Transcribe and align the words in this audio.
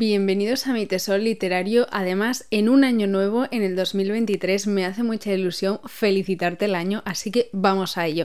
Bienvenidos 0.00 0.66
a 0.66 0.72
mi 0.72 0.86
tesoro 0.86 1.18
literario. 1.18 1.86
Además, 1.90 2.46
en 2.50 2.70
un 2.70 2.84
año 2.84 3.06
nuevo, 3.06 3.44
en 3.50 3.62
el 3.62 3.76
2023, 3.76 4.66
me 4.66 4.86
hace 4.86 5.02
mucha 5.02 5.30
ilusión 5.30 5.78
felicitarte 5.84 6.64
el 6.64 6.74
año, 6.74 7.02
así 7.04 7.30
que 7.30 7.50
vamos 7.52 7.98
a 7.98 8.06
ello. 8.06 8.24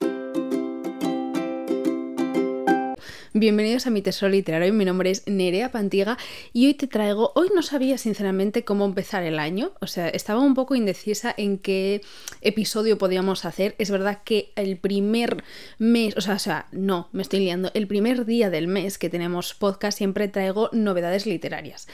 Bienvenidos 3.37 3.85
a 3.85 3.89
mi 3.89 4.01
tesoro 4.01 4.31
literario, 4.31 4.71
mi 4.71 4.85
nombre 4.85 5.11
es 5.11 5.27
Nerea 5.27 5.69
Pantiga 5.69 6.17
y 6.53 6.67
hoy 6.67 6.73
te 6.73 6.87
traigo, 6.87 7.33
hoy 7.35 7.49
no 7.53 7.63
sabía 7.63 7.97
sinceramente 7.97 8.63
cómo 8.63 8.85
empezar 8.85 9.23
el 9.23 9.39
año, 9.39 9.73
o 9.81 9.87
sea, 9.87 10.07
estaba 10.07 10.39
un 10.39 10.53
poco 10.53 10.73
indecisa 10.73 11.35
en 11.35 11.57
qué 11.57 11.99
episodio 12.39 12.97
podíamos 12.97 13.43
hacer, 13.43 13.75
es 13.77 13.91
verdad 13.91 14.21
que 14.23 14.53
el 14.55 14.77
primer 14.77 15.43
mes, 15.79 16.15
o 16.15 16.21
sea, 16.21 16.35
o 16.35 16.39
sea, 16.39 16.67
no, 16.71 17.09
me 17.11 17.23
estoy 17.23 17.41
liando, 17.41 17.71
el 17.73 17.87
primer 17.87 18.25
día 18.25 18.49
del 18.49 18.69
mes 18.69 18.97
que 18.97 19.09
tenemos 19.09 19.53
podcast 19.53 19.97
siempre 19.97 20.29
traigo 20.29 20.69
novedades 20.71 21.25
literarias. 21.25 21.89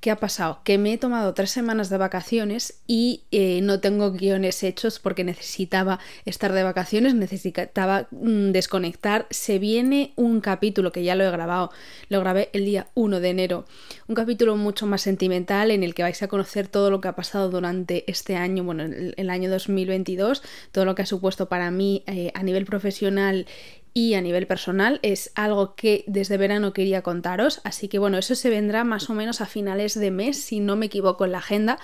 ¿Qué 0.00 0.10
ha 0.10 0.16
pasado? 0.16 0.60
Que 0.64 0.78
me 0.78 0.94
he 0.94 0.98
tomado 0.98 1.34
tres 1.34 1.50
semanas 1.50 1.90
de 1.90 1.98
vacaciones 1.98 2.80
y 2.86 3.24
eh, 3.32 3.60
no 3.62 3.80
tengo 3.80 4.12
guiones 4.12 4.62
hechos 4.62 4.98
porque 4.98 5.24
necesitaba 5.24 5.98
estar 6.24 6.54
de 6.54 6.62
vacaciones, 6.62 7.14
necesitaba 7.14 8.08
mm, 8.10 8.52
desconectar. 8.52 9.26
Se 9.28 9.58
viene 9.58 10.14
un 10.16 10.40
capítulo 10.40 10.90
que 10.90 11.04
ya 11.04 11.14
lo 11.16 11.24
he 11.24 11.30
grabado, 11.30 11.70
lo 12.08 12.18
grabé 12.20 12.48
el 12.54 12.64
día 12.64 12.86
1 12.94 13.20
de 13.20 13.28
enero, 13.28 13.66
un 14.08 14.14
capítulo 14.14 14.56
mucho 14.56 14.86
más 14.86 15.02
sentimental 15.02 15.70
en 15.70 15.82
el 15.82 15.94
que 15.94 16.02
vais 16.02 16.22
a 16.22 16.28
conocer 16.28 16.66
todo 16.66 16.90
lo 16.90 17.02
que 17.02 17.08
ha 17.08 17.14
pasado 17.14 17.50
durante 17.50 18.10
este 18.10 18.36
año, 18.36 18.64
bueno, 18.64 18.84
el, 18.84 19.28
año 19.28 19.50
2022, 19.50 20.42
todo 20.72 20.86
lo 20.86 20.94
que 20.94 21.02
ha 21.02 21.06
supuesto 21.06 21.50
para 21.50 21.70
mí 21.70 22.04
eh, 22.06 22.32
a 22.34 22.42
nivel 22.42 22.64
profesional 22.64 23.46
y 23.92 24.14
a 24.14 24.20
nivel 24.20 24.46
personal 24.46 25.00
es 25.02 25.32
algo 25.34 25.74
que 25.74 26.04
desde 26.06 26.36
verano 26.36 26.72
quería 26.72 27.02
contaros, 27.02 27.60
así 27.64 27.88
que 27.88 27.98
bueno, 27.98 28.18
eso 28.18 28.34
se 28.34 28.50
vendrá 28.50 28.84
más 28.84 29.10
o 29.10 29.14
menos 29.14 29.40
a 29.40 29.46
finales 29.46 29.98
de 29.98 30.10
mes, 30.10 30.40
si 30.40 30.60
no 30.60 30.76
me 30.76 30.86
equivoco 30.86 31.24
en 31.24 31.32
la 31.32 31.38
agenda. 31.38 31.78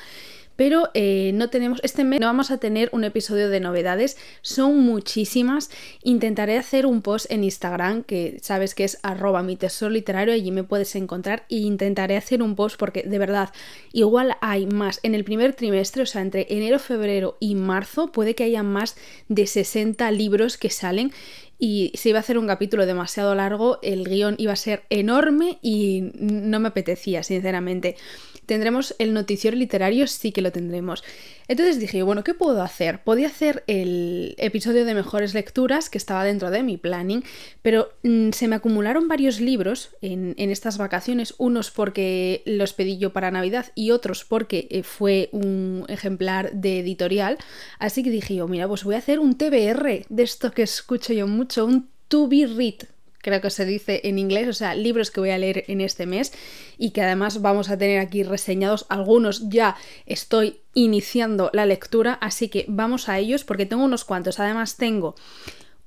Pero 0.56 0.91
eh, 0.95 1.30
no 1.35 1.51
tenemos, 1.51 1.80
este 1.82 2.04
mes 2.04 2.21
no 2.21 2.26
vamos 2.26 2.51
a 2.51 2.59
tener 2.59 2.88
un 2.93 3.04
episodio 3.04 3.49
de 3.49 3.60
novedades, 3.60 4.16
son 4.43 4.80
muchísimas. 4.80 5.71
Intentaré 6.02 6.59
hacer 6.59 6.87
un 6.87 7.02
post 7.02 7.30
en 7.30 7.45
Instagram, 7.45 8.02
que 8.02 8.38
sabes 8.43 8.74
que 8.74 8.85
es 8.85 8.98
arroba 9.02 9.43
mi 9.43 9.57
tesoro 9.57 9.90
literario, 9.90 10.35
allí 10.35 10.51
me 10.51 10.65
puedes 10.65 10.95
encontrar. 10.96 11.45
E 11.48 11.57
intentaré 11.57 12.16
hacer 12.16 12.43
un 12.43 12.57
post 12.57 12.79
porque 12.79 13.02
de 13.02 13.18
verdad, 13.18 13.51
igual 13.93 14.37
hay 14.40 14.66
más. 14.66 15.01
En 15.02 15.15
el 15.15 15.24
primer 15.24 15.54
trimestre, 15.54 16.02
o 16.02 16.07
sea, 16.07 16.23
entre 16.23 16.46
enero, 16.51 16.79
febrero 16.79 17.37
y 17.41 17.54
marzo, 17.54 18.10
puede 18.13 18.35
que 18.35 18.45
haya 18.45 18.63
más 18.63 18.96
de 19.29 19.46
60 19.46 20.10
libros 20.10 20.57
que 20.57 20.70
salen 20.70 21.13
y 21.59 21.93
si 21.95 22.10
iba 22.10 22.18
a 22.18 22.20
hacer 22.20 22.38
un 22.38 22.46
capítulo 22.46 22.85
demasiado 22.85 23.35
largo, 23.35 23.79
el 23.82 24.04
guion 24.04 24.35
iba 24.38 24.52
a 24.52 24.57
ser 24.57 24.82
enorme 24.91 25.59
y 25.63 26.10
no 26.15 26.60
me 26.60 26.68
apetecía, 26.68 27.23
sinceramente. 27.23 27.96
¿Tendremos 28.47 28.95
el 28.99 29.13
noticiero 29.13 29.57
literario? 29.57 30.07
Sí 30.07 30.33
que 30.33 30.41
lo 30.41 30.52
tendremos. 30.52 31.02
Entonces 31.49 31.79
dije, 31.79 32.02
bueno, 32.02 32.25
¿qué 32.25 32.35
puedo 32.35 32.63
hacer? 32.63 33.03
Podía 33.03 33.27
hacer 33.27 33.65
el 33.66 34.35
episodio 34.38 34.85
de 34.85 34.95
mejores 34.95 35.35
lecturas 35.35 35.91
que 35.91 35.99
estaba 35.99 36.25
dentro 36.25 36.51
de 36.51 36.63
mi 36.63 36.77
planning, 36.77 37.25
pero 37.63 37.91
mm, 38.03 38.30
se 38.30 38.49
me 38.49 38.57
acumularon 38.57 39.09
varios 39.09 39.41
libros 39.41 39.91
en, 40.01 40.35
estas 40.38 40.79
vacaciones, 40.79 41.35
unos 41.38 41.71
porque 41.71 42.43
los 42.47 42.73
pedí 42.73 42.99
yo 42.99 43.13
para 43.13 43.30
Navidad 43.30 43.66
y 43.75 43.91
otros 43.91 44.25
porque 44.25 44.69
eh, 44.71 44.83
fue 44.83 45.29
un 45.33 45.85
ejemplar 45.88 46.53
de 46.53 46.81
editorial. 46.81 47.38
Así 47.79 48.03
que 48.03 48.10
dije 48.10 48.35
yo, 48.35 48.49
mira, 48.49 48.69
pues 48.69 48.85
voy 48.85 48.95
a 48.95 48.99
hacer 48.99 49.19
un 49.19 49.37
TBR 49.37 50.07
de 50.09 50.23
esto 50.23 50.53
que 50.53 50.63
escucho 50.63 51.13
yo 51.13 51.27
mucho, 51.27 51.66
un 51.66 51.88
to 52.09 52.29
be 52.29 52.47
read 52.47 52.96
creo 53.27 53.41
que 53.41 53.51
se 53.51 53.65
dice 53.65 54.02
en 54.05 54.21
inglés, 54.21 54.46
o 54.46 54.52
sea, 54.52 54.77
libros 54.77 55.10
que 55.10 55.19
voy 55.19 55.30
a 55.30 55.38
leer 55.38 55.65
en 55.66 55.80
este 55.80 56.07
mes 56.07 56.32
y 56.79 56.91
que 56.91 57.02
además 57.02 57.43
vamos 57.43 57.71
a 57.71 57.77
tener 57.77 57.99
aquí 57.99 58.23
reseñados. 58.23 58.87
Algunos 58.88 59.49
ya 59.49 59.77
estoy 60.07 60.60
iniciando 60.74 61.51
la 61.52 61.66
lectura, 61.66 62.13
así 62.21 62.49
que 62.49 62.66
vamos 62.69 63.09
a 63.09 63.19
ellos 63.19 63.43
porque 63.43 63.66
tengo 63.66 63.82
unos 63.82 64.04
cuantos. 64.04 64.38
Además 64.38 64.77
tengo 64.77 65.16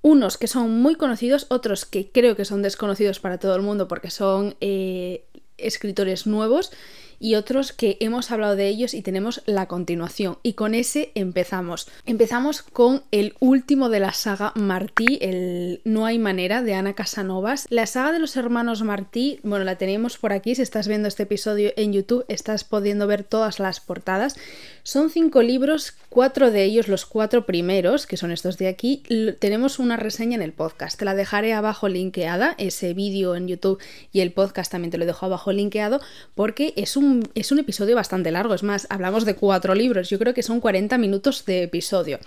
unos 0.02 0.38
que 0.38 0.48
son 0.48 0.82
muy 0.82 0.96
conocidos, 0.96 1.46
otros 1.48 1.86
que 1.86 2.12
creo 2.12 2.36
que 2.36 2.44
son 2.44 2.62
desconocidos 2.62 3.22
para 3.22 3.38
todo 3.38 3.56
el 3.56 3.62
mundo 3.62 3.88
porque 3.88 4.12
son 4.12 4.58
eh, 4.60 5.24
escritores 5.58 6.28
nuevos 6.28 6.74
y 7.20 7.36
otros 7.36 7.74
que 7.74 7.98
hemos 8.00 8.32
hablado 8.32 8.56
de 8.56 8.68
ellos 8.68 8.94
y 8.94 9.02
tenemos 9.02 9.42
la 9.46 9.68
continuación. 9.68 10.38
Y 10.44 10.54
con 10.54 10.74
ese 10.74 11.12
empezamos. 11.16 11.88
Empezamos 12.06 12.62
con 12.62 13.04
el 13.12 13.36
último 13.40 13.90
de 13.90 14.00
la 14.00 14.14
saga 14.14 14.54
Martí, 14.56 15.20
el 15.22 15.82
No 15.84 16.06
hay 16.06 16.20
manera 16.20 16.62
de 16.62 16.74
Ana 16.74 16.94
Casanovas. 16.94 17.68
La 17.70 17.86
saga 17.86 18.12
de 18.12 18.20
los 18.20 18.36
hermanos 18.38 18.84
Martí, 18.84 19.40
bueno, 19.44 19.66
la 19.66 19.78
tenemos 19.78 20.18
por 20.18 20.34
aquí. 20.34 20.56
Si 20.56 20.62
estás 20.62 20.88
viendo 20.88 21.08
este 21.08 21.24
episodio 21.24 21.72
en 21.76 21.94
YouTube, 21.94 22.26
estás 22.28 22.64
pudiendo 22.64 23.08
ver 23.08 23.24
todas 23.24 23.60
las 23.60 23.80
portadas. 23.80 24.36
Son 24.84 25.10
cinco 25.10 25.42
libros, 25.42 25.94
cuatro 26.10 26.52
de 26.52 26.64
ellos, 26.64 26.88
los 26.88 27.06
cuatro 27.06 27.46
primeros, 27.46 28.08
que 28.08 28.18
son 28.18 28.32
estos 28.32 28.58
de 28.58 28.68
aquí, 28.68 29.04
tenemos 29.40 29.78
una 29.78 29.98
reseña 29.98 30.36
en 30.36 30.42
el 30.42 30.54
podcast. 30.54 30.98
Te 30.98 31.06
la 31.06 31.16
dejaré 31.16 31.54
abajo 31.54 31.90
linkeada, 31.90 32.56
ese 32.58 32.94
vídeo 32.94 33.36
en 33.36 33.48
YouTube 33.48 33.80
y 34.12 34.22
el 34.22 34.32
podcast 34.32 34.72
también 34.72 34.92
te 34.92 34.98
lo 34.98 35.06
dejo 35.06 35.26
abajo 35.26 35.52
linkeado, 35.52 36.02
porque 36.34 36.74
es 36.76 36.98
un 36.98 37.09
es 37.36 37.52
un 37.52 37.60
episodio 37.60 37.96
bastante 37.96 38.32
largo, 38.32 38.54
es 38.54 38.64
más, 38.64 38.88
hablamos 38.90 39.26
de 39.26 39.36
cuatro 39.36 39.76
libros, 39.76 40.10
yo 40.10 40.20
creo 40.20 40.34
que 40.34 40.44
son 40.44 40.60
40 40.60 40.98
minutos 40.98 41.46
de 41.46 41.64
episodio. 41.64 42.20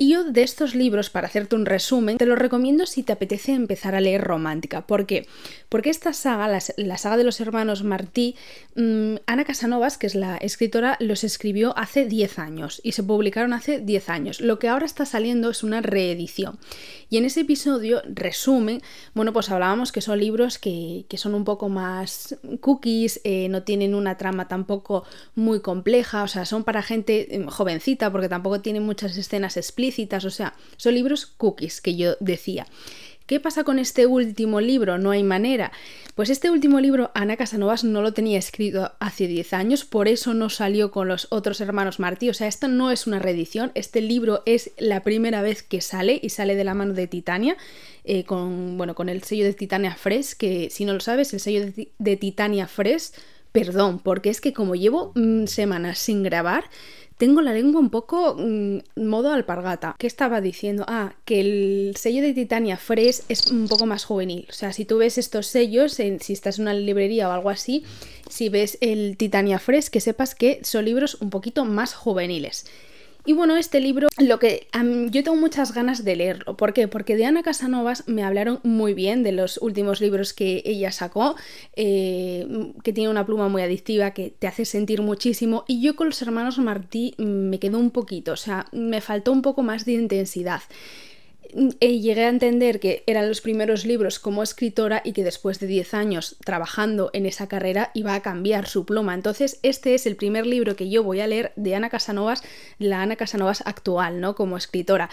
Y 0.00 0.10
yo 0.10 0.22
de 0.22 0.44
estos 0.44 0.76
libros, 0.76 1.10
para 1.10 1.26
hacerte 1.26 1.56
un 1.56 1.66
resumen, 1.66 2.18
te 2.18 2.26
los 2.26 2.38
recomiendo 2.38 2.86
si 2.86 3.02
te 3.02 3.12
apetece 3.12 3.52
empezar 3.52 3.96
a 3.96 4.00
leer 4.00 4.22
romántica. 4.22 4.86
¿Por 4.86 5.06
qué? 5.06 5.26
Porque 5.68 5.90
esta 5.90 6.12
saga, 6.12 6.46
la, 6.76 6.98
saga 6.98 7.16
de 7.16 7.24
los 7.24 7.40
hermanos 7.40 7.82
Martí, 7.82 8.36
mm, 8.76 9.16
Ana 9.26 9.44
Casanovas, 9.44 9.98
que 9.98 10.06
es 10.06 10.14
la 10.14 10.36
escritora, 10.36 10.96
los 11.00 11.24
escribió 11.24 11.76
hace 11.76 12.04
10 12.04 12.38
años 12.38 12.80
y 12.84 12.92
se 12.92 13.02
publicaron 13.02 13.52
hace 13.52 13.80
10 13.80 14.08
años. 14.08 14.40
Lo 14.40 14.60
que 14.60 14.68
ahora 14.68 14.86
está 14.86 15.04
saliendo 15.04 15.50
es 15.50 15.64
una 15.64 15.80
reedición. 15.80 16.60
Y 17.10 17.16
en 17.16 17.24
ese 17.24 17.40
episodio, 17.40 18.00
resumen, 18.06 18.82
bueno, 19.14 19.32
pues 19.32 19.50
hablábamos 19.50 19.90
que 19.90 20.00
son 20.00 20.20
libros 20.20 20.58
que, 20.58 21.06
son 21.16 21.34
un 21.34 21.44
poco 21.44 21.68
más 21.68 22.38
cookies, 22.60 23.20
eh, 23.24 23.48
no 23.48 23.64
tienen 23.64 23.96
una 23.96 24.16
trama 24.16 24.46
tampoco 24.46 25.04
muy 25.34 25.58
compleja, 25.58 26.22
o 26.22 26.28
sea, 26.28 26.44
son 26.44 26.62
para 26.62 26.82
gente 26.82 27.34
em, 27.34 27.46
jovencita 27.46 28.12
porque 28.12 28.28
tampoco 28.28 28.60
tienen 28.60 28.84
muchas 28.84 29.16
escenas 29.16 29.56
explícitas 29.56 29.87
o 30.24 30.30
sea, 30.30 30.54
son 30.76 30.94
libros 30.94 31.26
cookies 31.26 31.80
que 31.80 31.96
yo 31.96 32.16
decía. 32.20 32.66
¿Qué 33.28 33.40
pasa 33.40 33.62
con 33.62 33.78
este 33.78 34.06
último 34.06 34.58
libro? 34.62 34.96
No 34.96 35.10
hay 35.10 35.22
manera. 35.22 35.70
Pues 36.14 36.30
este 36.30 36.50
último 36.50 36.80
libro 36.80 37.10
Ana 37.14 37.36
Casanovas 37.36 37.84
no 37.84 38.00
lo 38.00 38.14
tenía 38.14 38.38
escrito 38.38 38.92
hace 39.00 39.26
10 39.26 39.52
años, 39.52 39.84
por 39.84 40.08
eso 40.08 40.32
no 40.32 40.48
salió 40.48 40.90
con 40.90 41.08
los 41.08 41.26
otros 41.28 41.60
hermanos 41.60 42.00
Martí. 42.00 42.30
O 42.30 42.34
sea, 42.34 42.46
esta 42.46 42.68
no 42.68 42.90
es 42.90 43.06
una 43.06 43.18
reedición, 43.18 43.70
este 43.74 44.00
libro 44.00 44.42
es 44.46 44.70
la 44.78 45.02
primera 45.02 45.42
vez 45.42 45.62
que 45.62 45.82
sale 45.82 46.18
y 46.22 46.30
sale 46.30 46.56
de 46.56 46.64
la 46.64 46.72
mano 46.72 46.94
de 46.94 47.06
Titania, 47.06 47.58
eh, 48.04 48.24
con, 48.24 48.78
bueno, 48.78 48.94
con 48.94 49.10
el 49.10 49.22
sello 49.22 49.44
de 49.44 49.52
Titania 49.52 49.94
Fresh, 49.94 50.32
que 50.32 50.70
si 50.70 50.86
no 50.86 50.94
lo 50.94 51.00
sabes, 51.00 51.34
el 51.34 51.40
sello 51.40 51.70
de, 51.98 52.16
Titania 52.16 52.66
Fresh, 52.66 53.10
perdón, 53.52 53.98
porque 53.98 54.30
es 54.30 54.40
que 54.40 54.54
como 54.54 54.74
llevo 54.74 55.12
mm, 55.14 55.44
semanas 55.48 55.98
sin 55.98 56.22
grabar, 56.22 56.64
tengo 57.18 57.42
la 57.42 57.52
lengua 57.52 57.80
un 57.80 57.90
poco 57.90 58.36
mm, 58.38 58.78
modo 58.96 59.32
alpargata. 59.32 59.96
¿Qué 59.98 60.06
estaba 60.06 60.40
diciendo? 60.40 60.84
Ah, 60.88 61.14
que 61.24 61.40
el 61.40 61.96
sello 61.96 62.22
de 62.22 62.32
Titania 62.32 62.76
Fresh 62.76 63.22
es 63.28 63.48
un 63.48 63.68
poco 63.68 63.86
más 63.86 64.04
juvenil. 64.04 64.46
O 64.48 64.52
sea, 64.52 64.72
si 64.72 64.84
tú 64.84 64.98
ves 64.98 65.18
estos 65.18 65.48
sellos, 65.48 65.98
en, 66.00 66.20
si 66.20 66.32
estás 66.32 66.58
en 66.58 66.62
una 66.62 66.74
librería 66.74 67.28
o 67.28 67.32
algo 67.32 67.50
así, 67.50 67.84
si 68.30 68.48
ves 68.48 68.78
el 68.80 69.16
Titania 69.16 69.58
Fresh, 69.58 69.88
que 69.88 70.00
sepas 70.00 70.34
que 70.34 70.60
son 70.62 70.84
libros 70.84 71.18
un 71.20 71.30
poquito 71.30 71.64
más 71.64 71.92
juveniles. 71.92 72.66
Y 73.28 73.34
bueno, 73.34 73.58
este 73.58 73.78
libro, 73.82 74.08
lo 74.16 74.38
que 74.38 74.68
yo 75.10 75.22
tengo 75.22 75.36
muchas 75.36 75.74
ganas 75.74 76.02
de 76.02 76.16
leerlo. 76.16 76.56
¿Por 76.56 76.72
qué? 76.72 76.88
Porque 76.88 77.14
de 77.14 77.26
Ana 77.26 77.42
Casanovas 77.42 78.08
me 78.08 78.22
hablaron 78.22 78.58
muy 78.62 78.94
bien 78.94 79.22
de 79.22 79.32
los 79.32 79.58
últimos 79.58 80.00
libros 80.00 80.32
que 80.32 80.62
ella 80.64 80.92
sacó, 80.92 81.36
eh, 81.76 82.72
que 82.82 82.94
tiene 82.94 83.10
una 83.10 83.26
pluma 83.26 83.48
muy 83.48 83.60
adictiva, 83.60 84.12
que 84.12 84.30
te 84.30 84.46
hace 84.46 84.64
sentir 84.64 85.02
muchísimo. 85.02 85.66
Y 85.68 85.82
yo 85.82 85.94
con 85.94 86.06
los 86.06 86.22
hermanos 86.22 86.58
Martí 86.58 87.16
me 87.18 87.58
quedó 87.58 87.78
un 87.78 87.90
poquito, 87.90 88.32
o 88.32 88.36
sea, 88.36 88.64
me 88.72 89.02
faltó 89.02 89.30
un 89.30 89.42
poco 89.42 89.62
más 89.62 89.84
de 89.84 89.92
intensidad. 89.92 90.62
Eh, 91.80 91.98
llegué 91.98 92.24
a 92.24 92.28
entender 92.28 92.80
que 92.80 93.02
eran 93.06 93.28
los 93.28 93.40
primeros 93.40 93.84
libros 93.84 94.18
como 94.18 94.42
escritora 94.42 95.00
y 95.04 95.12
que 95.12 95.24
después 95.24 95.58
de 95.60 95.66
10 95.66 95.94
años 95.94 96.36
trabajando 96.44 97.10
en 97.12 97.26
esa 97.26 97.48
carrera 97.48 97.90
iba 97.94 98.14
a 98.14 98.22
cambiar 98.22 98.66
su 98.66 98.84
pluma. 98.84 99.14
Entonces, 99.14 99.58
este 99.62 99.94
es 99.94 100.06
el 100.06 100.16
primer 100.16 100.46
libro 100.46 100.76
que 100.76 100.90
yo 100.90 101.02
voy 101.02 101.20
a 101.20 101.26
leer 101.26 101.52
de 101.56 101.74
Ana 101.74 101.90
Casanovas, 101.90 102.42
la 102.78 103.02
Ana 103.02 103.16
Casanovas 103.16 103.62
actual, 103.66 104.20
¿no? 104.20 104.34
Como 104.34 104.56
escritora. 104.56 105.08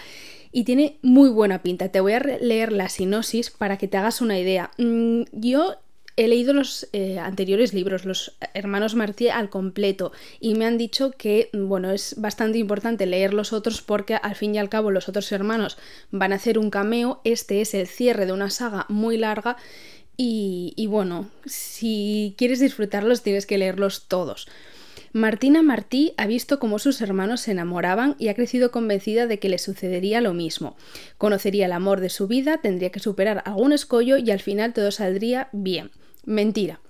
Y 0.52 0.64
tiene 0.64 0.98
muy 1.02 1.30
buena 1.30 1.62
pinta. 1.62 1.88
Te 1.88 2.00
voy 2.00 2.12
a 2.12 2.20
leer 2.20 2.72
la 2.72 2.88
sinopsis 2.88 3.50
para 3.50 3.78
que 3.78 3.88
te 3.88 3.96
hagas 3.96 4.20
una 4.20 4.38
idea. 4.38 4.70
Mm, 4.78 5.22
yo 5.32 5.76
He 6.18 6.28
leído 6.28 6.54
los 6.54 6.88
eh, 6.94 7.18
anteriores 7.18 7.74
libros, 7.74 8.06
los 8.06 8.36
hermanos 8.54 8.94
Martí 8.94 9.28
al 9.28 9.50
completo, 9.50 10.12
y 10.40 10.54
me 10.54 10.64
han 10.64 10.78
dicho 10.78 11.10
que, 11.10 11.50
bueno, 11.52 11.90
es 11.90 12.14
bastante 12.16 12.56
importante 12.56 13.04
leer 13.04 13.34
los 13.34 13.52
otros 13.52 13.82
porque 13.82 14.14
al 14.14 14.34
fin 14.34 14.54
y 14.54 14.58
al 14.58 14.70
cabo 14.70 14.90
los 14.90 15.10
otros 15.10 15.30
hermanos 15.32 15.76
van 16.10 16.32
a 16.32 16.36
hacer 16.36 16.58
un 16.58 16.70
cameo. 16.70 17.20
Este 17.24 17.60
es 17.60 17.74
el 17.74 17.86
cierre 17.86 18.24
de 18.24 18.32
una 18.32 18.48
saga 18.48 18.86
muy 18.88 19.18
larga 19.18 19.58
y, 20.16 20.72
y 20.74 20.86
bueno, 20.86 21.28
si 21.44 22.34
quieres 22.38 22.60
disfrutarlos 22.60 23.22
tienes 23.22 23.44
que 23.44 23.58
leerlos 23.58 24.08
todos. 24.08 24.48
Martina 25.12 25.62
Martí 25.62 26.14
ha 26.16 26.26
visto 26.26 26.58
cómo 26.58 26.78
sus 26.78 27.02
hermanos 27.02 27.42
se 27.42 27.50
enamoraban 27.50 28.16
y 28.18 28.28
ha 28.28 28.34
crecido 28.34 28.70
convencida 28.70 29.26
de 29.26 29.38
que 29.38 29.50
le 29.50 29.58
sucedería 29.58 30.22
lo 30.22 30.32
mismo. 30.32 30.76
Conocería 31.18 31.66
el 31.66 31.72
amor 31.72 32.00
de 32.00 32.08
su 32.08 32.26
vida, 32.26 32.58
tendría 32.62 32.90
que 32.90 33.00
superar 33.00 33.42
algún 33.44 33.72
escollo 33.72 34.16
y 34.16 34.30
al 34.30 34.40
final 34.40 34.72
todo 34.72 34.90
saldría 34.90 35.50
bien. 35.52 35.90
Mentira. 36.26 36.80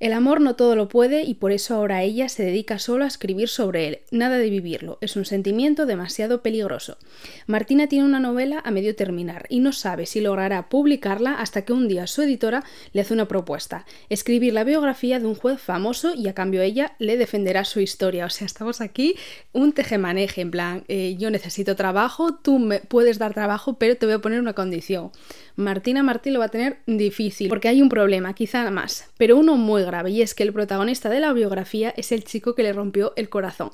El 0.00 0.12
amor 0.12 0.40
no 0.40 0.56
todo 0.56 0.76
lo 0.76 0.88
puede 0.88 1.22
y 1.22 1.34
por 1.34 1.52
eso 1.52 1.74
ahora 1.74 2.02
ella 2.02 2.28
se 2.28 2.44
dedica 2.44 2.78
solo 2.78 3.04
a 3.04 3.08
escribir 3.08 3.48
sobre 3.48 3.88
él, 3.88 3.98
nada 4.10 4.38
de 4.38 4.50
vivirlo, 4.50 4.98
es 5.00 5.16
un 5.16 5.24
sentimiento 5.24 5.86
demasiado 5.86 6.42
peligroso. 6.42 6.98
Martina 7.46 7.86
tiene 7.86 8.04
una 8.04 8.20
novela 8.20 8.60
a 8.64 8.70
medio 8.70 8.96
terminar 8.96 9.46
y 9.48 9.60
no 9.60 9.72
sabe 9.72 10.06
si 10.06 10.20
logrará 10.20 10.68
publicarla 10.68 11.34
hasta 11.34 11.62
que 11.62 11.72
un 11.72 11.88
día 11.88 12.06
su 12.06 12.22
editora 12.22 12.64
le 12.92 13.00
hace 13.00 13.14
una 13.14 13.28
propuesta, 13.28 13.86
escribir 14.08 14.52
la 14.52 14.64
biografía 14.64 15.20
de 15.20 15.26
un 15.26 15.34
juez 15.34 15.60
famoso 15.60 16.14
y 16.14 16.28
a 16.28 16.34
cambio 16.34 16.62
ella 16.62 16.94
le 16.98 17.16
defenderá 17.16 17.64
su 17.64 17.80
historia. 17.80 18.26
O 18.26 18.30
sea, 18.30 18.46
estamos 18.46 18.80
aquí 18.80 19.16
un 19.52 19.72
tejemaneje, 19.72 20.40
en 20.40 20.50
plan, 20.50 20.84
eh, 20.88 21.16
yo 21.18 21.30
necesito 21.30 21.76
trabajo, 21.76 22.34
tú 22.34 22.58
me 22.58 22.80
puedes 22.80 23.18
dar 23.18 23.34
trabajo, 23.34 23.78
pero 23.78 23.96
te 23.96 24.06
voy 24.06 24.16
a 24.16 24.18
poner 24.18 24.40
una 24.40 24.54
condición. 24.54 25.10
Martina 25.56 26.02
Martí 26.02 26.30
lo 26.30 26.40
va 26.40 26.46
a 26.46 26.48
tener 26.48 26.78
difícil, 26.86 27.48
porque 27.48 27.68
hay 27.68 27.80
un 27.80 27.88
problema, 27.88 28.34
quizá 28.34 28.68
más, 28.70 29.10
pero 29.16 29.36
uno 29.36 29.56
muy 29.56 29.83
grave, 29.84 30.10
y 30.10 30.22
es 30.22 30.34
que 30.34 30.42
el 30.42 30.52
protagonista 30.52 31.08
de 31.08 31.20
la 31.20 31.32
biografía 31.32 31.92
es 31.96 32.12
el 32.12 32.24
chico 32.24 32.54
que 32.54 32.62
le 32.62 32.72
rompió 32.72 33.12
el 33.16 33.28
corazón. 33.28 33.70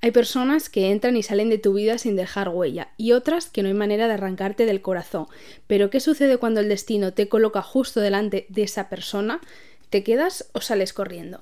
Hay 0.00 0.10
personas 0.10 0.68
que 0.68 0.90
entran 0.90 1.16
y 1.16 1.22
salen 1.22 1.48
de 1.48 1.58
tu 1.58 1.74
vida 1.74 1.98
sin 1.98 2.16
dejar 2.16 2.48
huella, 2.48 2.88
y 2.96 3.12
otras 3.12 3.48
que 3.48 3.62
no 3.62 3.68
hay 3.68 3.74
manera 3.74 4.08
de 4.08 4.14
arrancarte 4.14 4.66
del 4.66 4.82
corazón. 4.82 5.26
Pero 5.66 5.90
¿qué 5.90 6.00
sucede 6.00 6.38
cuando 6.38 6.60
el 6.60 6.68
destino 6.68 7.12
te 7.12 7.28
coloca 7.28 7.62
justo 7.62 8.00
delante 8.00 8.46
de 8.48 8.62
esa 8.62 8.88
persona? 8.88 9.40
¿Te 9.90 10.02
quedas 10.02 10.48
o 10.52 10.60
sales 10.60 10.92
corriendo? 10.92 11.40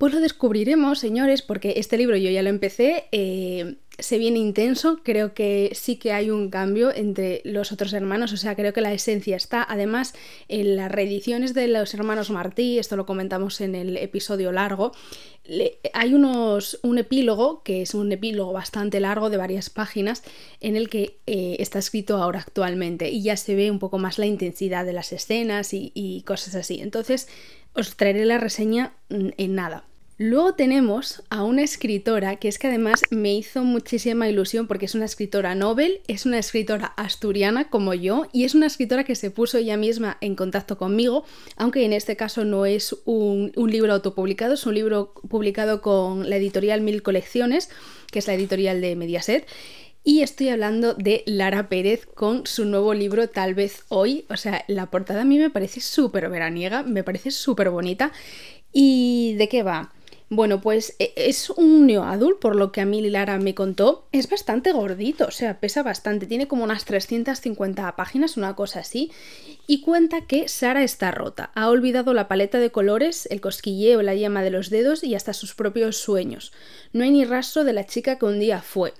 Pues 0.00 0.14
lo 0.14 0.20
descubriremos, 0.20 0.98
señores, 0.98 1.42
porque 1.42 1.74
este 1.76 1.98
libro 1.98 2.16
yo 2.16 2.30
ya 2.30 2.40
lo 2.42 2.48
empecé. 2.48 3.04
Eh, 3.12 3.74
se 3.98 4.16
viene 4.16 4.38
intenso, 4.38 5.00
creo 5.02 5.34
que 5.34 5.72
sí 5.74 5.96
que 5.96 6.14
hay 6.14 6.30
un 6.30 6.48
cambio 6.48 6.90
entre 6.90 7.42
los 7.44 7.70
otros 7.70 7.92
hermanos, 7.92 8.32
o 8.32 8.38
sea, 8.38 8.56
creo 8.56 8.72
que 8.72 8.80
la 8.80 8.94
esencia 8.94 9.36
está. 9.36 9.62
Además, 9.62 10.14
en 10.48 10.76
las 10.76 10.90
reediciones 10.90 11.52
de 11.52 11.68
los 11.68 11.92
hermanos 11.92 12.30
Martí, 12.30 12.78
esto 12.78 12.96
lo 12.96 13.04
comentamos 13.04 13.60
en 13.60 13.74
el 13.74 13.98
episodio 13.98 14.52
largo, 14.52 14.92
hay 15.92 16.14
unos, 16.14 16.80
un 16.82 16.96
epílogo, 16.96 17.62
que 17.62 17.82
es 17.82 17.92
un 17.92 18.10
epílogo 18.10 18.54
bastante 18.54 19.00
largo 19.00 19.28
de 19.28 19.36
varias 19.36 19.68
páginas, 19.68 20.22
en 20.62 20.76
el 20.76 20.88
que 20.88 21.18
eh, 21.26 21.56
está 21.58 21.78
escrito 21.78 22.16
ahora 22.16 22.40
actualmente 22.40 23.10
y 23.10 23.22
ya 23.22 23.36
se 23.36 23.54
ve 23.54 23.70
un 23.70 23.78
poco 23.78 23.98
más 23.98 24.18
la 24.18 24.24
intensidad 24.24 24.86
de 24.86 24.94
las 24.94 25.12
escenas 25.12 25.74
y, 25.74 25.92
y 25.94 26.22
cosas 26.22 26.54
así. 26.54 26.80
Entonces, 26.80 27.28
os 27.74 27.96
traeré 27.96 28.24
la 28.24 28.38
reseña 28.38 28.94
mm, 29.10 29.28
en 29.36 29.54
nada. 29.54 29.84
Luego 30.22 30.52
tenemos 30.52 31.22
a 31.30 31.44
una 31.44 31.62
escritora 31.62 32.36
que 32.36 32.48
es 32.48 32.58
que 32.58 32.66
además 32.66 33.04
me 33.08 33.32
hizo 33.32 33.64
muchísima 33.64 34.28
ilusión 34.28 34.66
porque 34.66 34.84
es 34.84 34.94
una 34.94 35.06
escritora 35.06 35.54
novel, 35.54 36.02
es 36.08 36.26
una 36.26 36.38
escritora 36.38 36.92
asturiana 36.98 37.70
como 37.70 37.94
yo 37.94 38.26
y 38.30 38.44
es 38.44 38.54
una 38.54 38.66
escritora 38.66 39.04
que 39.04 39.14
se 39.14 39.30
puso 39.30 39.56
ella 39.56 39.78
misma 39.78 40.18
en 40.20 40.34
contacto 40.36 40.76
conmigo, 40.76 41.24
aunque 41.56 41.86
en 41.86 41.94
este 41.94 42.16
caso 42.16 42.44
no 42.44 42.66
es 42.66 42.94
un, 43.06 43.50
libro 43.56 43.94
autopublicado, 43.94 44.52
es 44.52 44.66
un 44.66 44.74
libro 44.74 45.14
publicado 45.26 45.80
con 45.80 46.28
la 46.28 46.36
editorial 46.36 46.82
Mil 46.82 47.02
Colecciones, 47.02 47.70
que 48.12 48.18
es 48.18 48.26
la 48.26 48.34
editorial 48.34 48.82
de 48.82 48.96
Mediaset. 48.96 49.46
Y 50.04 50.20
estoy 50.20 50.50
hablando 50.50 50.92
de 50.92 51.22
Lara 51.24 51.70
Pérez 51.70 52.04
con 52.04 52.46
su 52.46 52.66
nuevo 52.66 52.92
libro 52.92 53.30
Tal 53.30 53.54
vez 53.54 53.84
hoy. 53.88 54.26
O 54.28 54.36
sea, 54.36 54.66
la 54.68 54.90
portada 54.90 55.22
a 55.22 55.24
mí 55.24 55.38
me 55.38 55.48
parece 55.48 55.80
súper 55.80 56.28
veraniega, 56.28 56.82
me 56.82 57.04
parece 57.04 57.30
súper 57.30 57.70
bonita. 57.70 58.12
¿Y 58.70 59.34
de 59.38 59.48
qué 59.48 59.62
va? 59.62 59.92
Bueno, 60.32 60.60
pues 60.60 60.94
e, 61.00 61.12
es 61.16 61.50
un 61.50 61.88
neoadult, 61.88 62.38
por 62.38 62.54
lo 62.54 62.70
que 62.70 62.80
a 62.80 62.86
mí 62.86 63.02
Lara 63.10 63.36
me 63.38 63.56
contó. 63.56 64.06
Es 64.12 64.30
bastante 64.30 64.70
gordito, 64.70 65.26
o 65.26 65.32
sea, 65.32 65.58
pesa 65.58 65.82
bastante. 65.82 66.26
Tiene 66.26 66.46
como 66.46 66.62
unas 66.62 66.84
350 66.84 67.96
páginas, 67.96 68.36
una 68.36 68.54
cosa 68.54 68.78
así. 68.78 69.10
Y 69.66 69.80
cuenta 69.80 70.20
que 70.20 70.48
Sara 70.48 70.84
está 70.84 71.10
rota. 71.10 71.50
Ha 71.56 71.68
olvidado 71.68 72.14
la 72.14 72.28
paleta 72.28 72.60
de 72.60 72.70
colores, 72.70 73.26
el 73.32 73.40
cosquilleo, 73.40 74.02
la 74.02 74.14
llama 74.14 74.44
de 74.44 74.50
los 74.50 74.70
dedos 74.70 75.02
y 75.02 75.16
hasta 75.16 75.32
sus 75.32 75.54
propios 75.54 75.96
sueños. 75.96 76.52
No 76.92 77.02
hay 77.02 77.10
ni 77.10 77.24
rastro 77.24 77.64
de 77.64 77.72
la 77.72 77.86
chica 77.86 78.16
que 78.16 78.26
un 78.26 78.38
día 78.38 78.62
fue. 78.62 78.94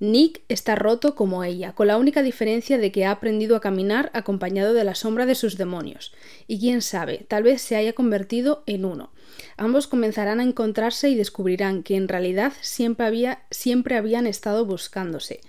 Nick 0.00 0.40
está 0.48 0.76
roto 0.76 1.14
como 1.14 1.44
ella, 1.44 1.74
con 1.74 1.86
la 1.86 1.98
única 1.98 2.22
diferencia 2.22 2.78
de 2.78 2.90
que 2.90 3.04
ha 3.04 3.10
aprendido 3.10 3.54
a 3.54 3.60
caminar 3.60 4.10
acompañado 4.14 4.72
de 4.72 4.82
la 4.82 4.94
sombra 4.94 5.26
de 5.26 5.34
sus 5.34 5.58
demonios. 5.58 6.14
Y 6.46 6.58
quién 6.58 6.80
sabe, 6.80 7.26
tal 7.28 7.42
vez 7.42 7.60
se 7.60 7.76
haya 7.76 7.92
convertido 7.92 8.64
en 8.66 8.86
uno. 8.86 9.12
Ambos 9.58 9.86
comenzarán 9.86 10.40
a 10.40 10.44
encontrarse 10.44 11.10
y 11.10 11.16
descubrirán 11.16 11.82
que 11.82 11.96
en 11.96 12.08
realidad 12.08 12.54
siempre, 12.62 13.04
había, 13.04 13.42
siempre 13.50 13.96
habían 13.96 14.26
estado 14.26 14.64
buscándose. 14.64 15.40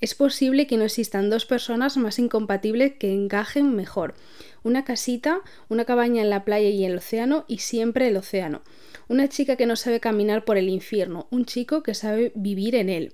Es 0.00 0.14
posible 0.14 0.66
que 0.66 0.76
no 0.76 0.84
existan 0.84 1.30
dos 1.30 1.46
personas 1.46 1.96
más 1.96 2.18
incompatibles 2.18 2.92
que 2.98 3.12
encajen 3.12 3.74
mejor. 3.74 4.14
Una 4.62 4.84
casita, 4.84 5.40
una 5.68 5.84
cabaña 5.86 6.22
en 6.22 6.28
la 6.28 6.44
playa 6.44 6.68
y 6.68 6.84
el 6.84 6.98
océano 6.98 7.44
y 7.48 7.58
siempre 7.58 8.08
el 8.08 8.16
océano. 8.16 8.62
Una 9.08 9.28
chica 9.28 9.56
que 9.56 9.66
no 9.66 9.74
sabe 9.74 10.00
caminar 10.00 10.44
por 10.44 10.58
el 10.58 10.68
infierno, 10.68 11.28
un 11.30 11.46
chico 11.46 11.82
que 11.82 11.94
sabe 11.94 12.32
vivir 12.34 12.74
en 12.74 12.90
él. 12.90 13.12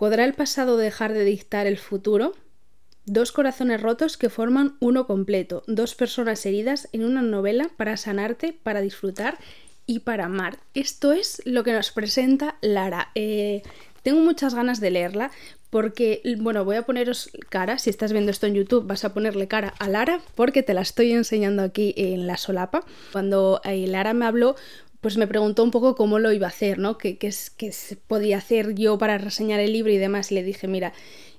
¿Podrá 0.00 0.24
el 0.24 0.32
pasado 0.32 0.78
dejar 0.78 1.12
de 1.12 1.26
dictar 1.26 1.66
el 1.66 1.76
futuro? 1.76 2.32
Dos 3.04 3.32
corazones 3.32 3.82
rotos 3.82 4.16
que 4.16 4.30
forman 4.30 4.78
uno 4.80 5.06
completo, 5.06 5.62
dos 5.66 5.94
personas 5.94 6.46
heridas 6.46 6.88
en 6.92 7.04
una 7.04 7.20
novela 7.20 7.68
para 7.76 7.98
sanarte, 7.98 8.54
para 8.54 8.80
disfrutar 8.80 9.36
y 9.84 9.98
para 9.98 10.24
amar. 10.24 10.58
Esto 10.72 11.12
es 11.12 11.42
lo 11.44 11.64
que 11.64 11.74
nos 11.74 11.90
presenta 11.90 12.56
Lara. 12.62 13.10
Eh, 13.14 13.62
tengo 14.02 14.22
muchas 14.22 14.54
ganas 14.54 14.80
de 14.80 14.90
leerla 14.90 15.32
porque, 15.68 16.22
bueno, 16.38 16.64
voy 16.64 16.76
a 16.76 16.86
poneros 16.86 17.30
cara, 17.50 17.76
si 17.76 17.90
estás 17.90 18.12
viendo 18.12 18.30
esto 18.30 18.46
en 18.46 18.54
YouTube 18.54 18.86
vas 18.86 19.04
a 19.04 19.12
ponerle 19.12 19.48
cara 19.48 19.74
a 19.78 19.90
Lara 19.90 20.22
porque 20.34 20.62
te 20.62 20.72
la 20.72 20.80
estoy 20.80 21.12
enseñando 21.12 21.62
aquí 21.62 21.92
en 21.98 22.26
la 22.26 22.38
solapa. 22.38 22.86
Cuando 23.12 23.60
eh, 23.64 23.86
Lara 23.86 24.14
me 24.14 24.24
habló, 24.24 24.56
pues 25.00 25.16
me 25.16 25.26
preguntó 25.26 25.64
un 25.64 25.70
poco 25.70 25.94
cómo 25.94 26.18
lo 26.18 26.32
iba 26.32 26.46
a 26.46 26.50
hacer, 26.50 26.78
¿no? 26.78 26.98
¿Qué, 26.98 27.18
qué, 27.18 27.32
qué 27.56 27.72
podía 28.06 28.38
hacer 28.38 28.74
yo 28.74 28.98
para 28.98 29.18
reseñar 29.18 29.60
el 29.60 29.72
libro 29.72 29.92
y 29.92 29.98
demás? 29.98 30.30
Y 30.32 30.34
le 30.36 30.42
dije, 30.42 30.68
mira, 30.68 30.92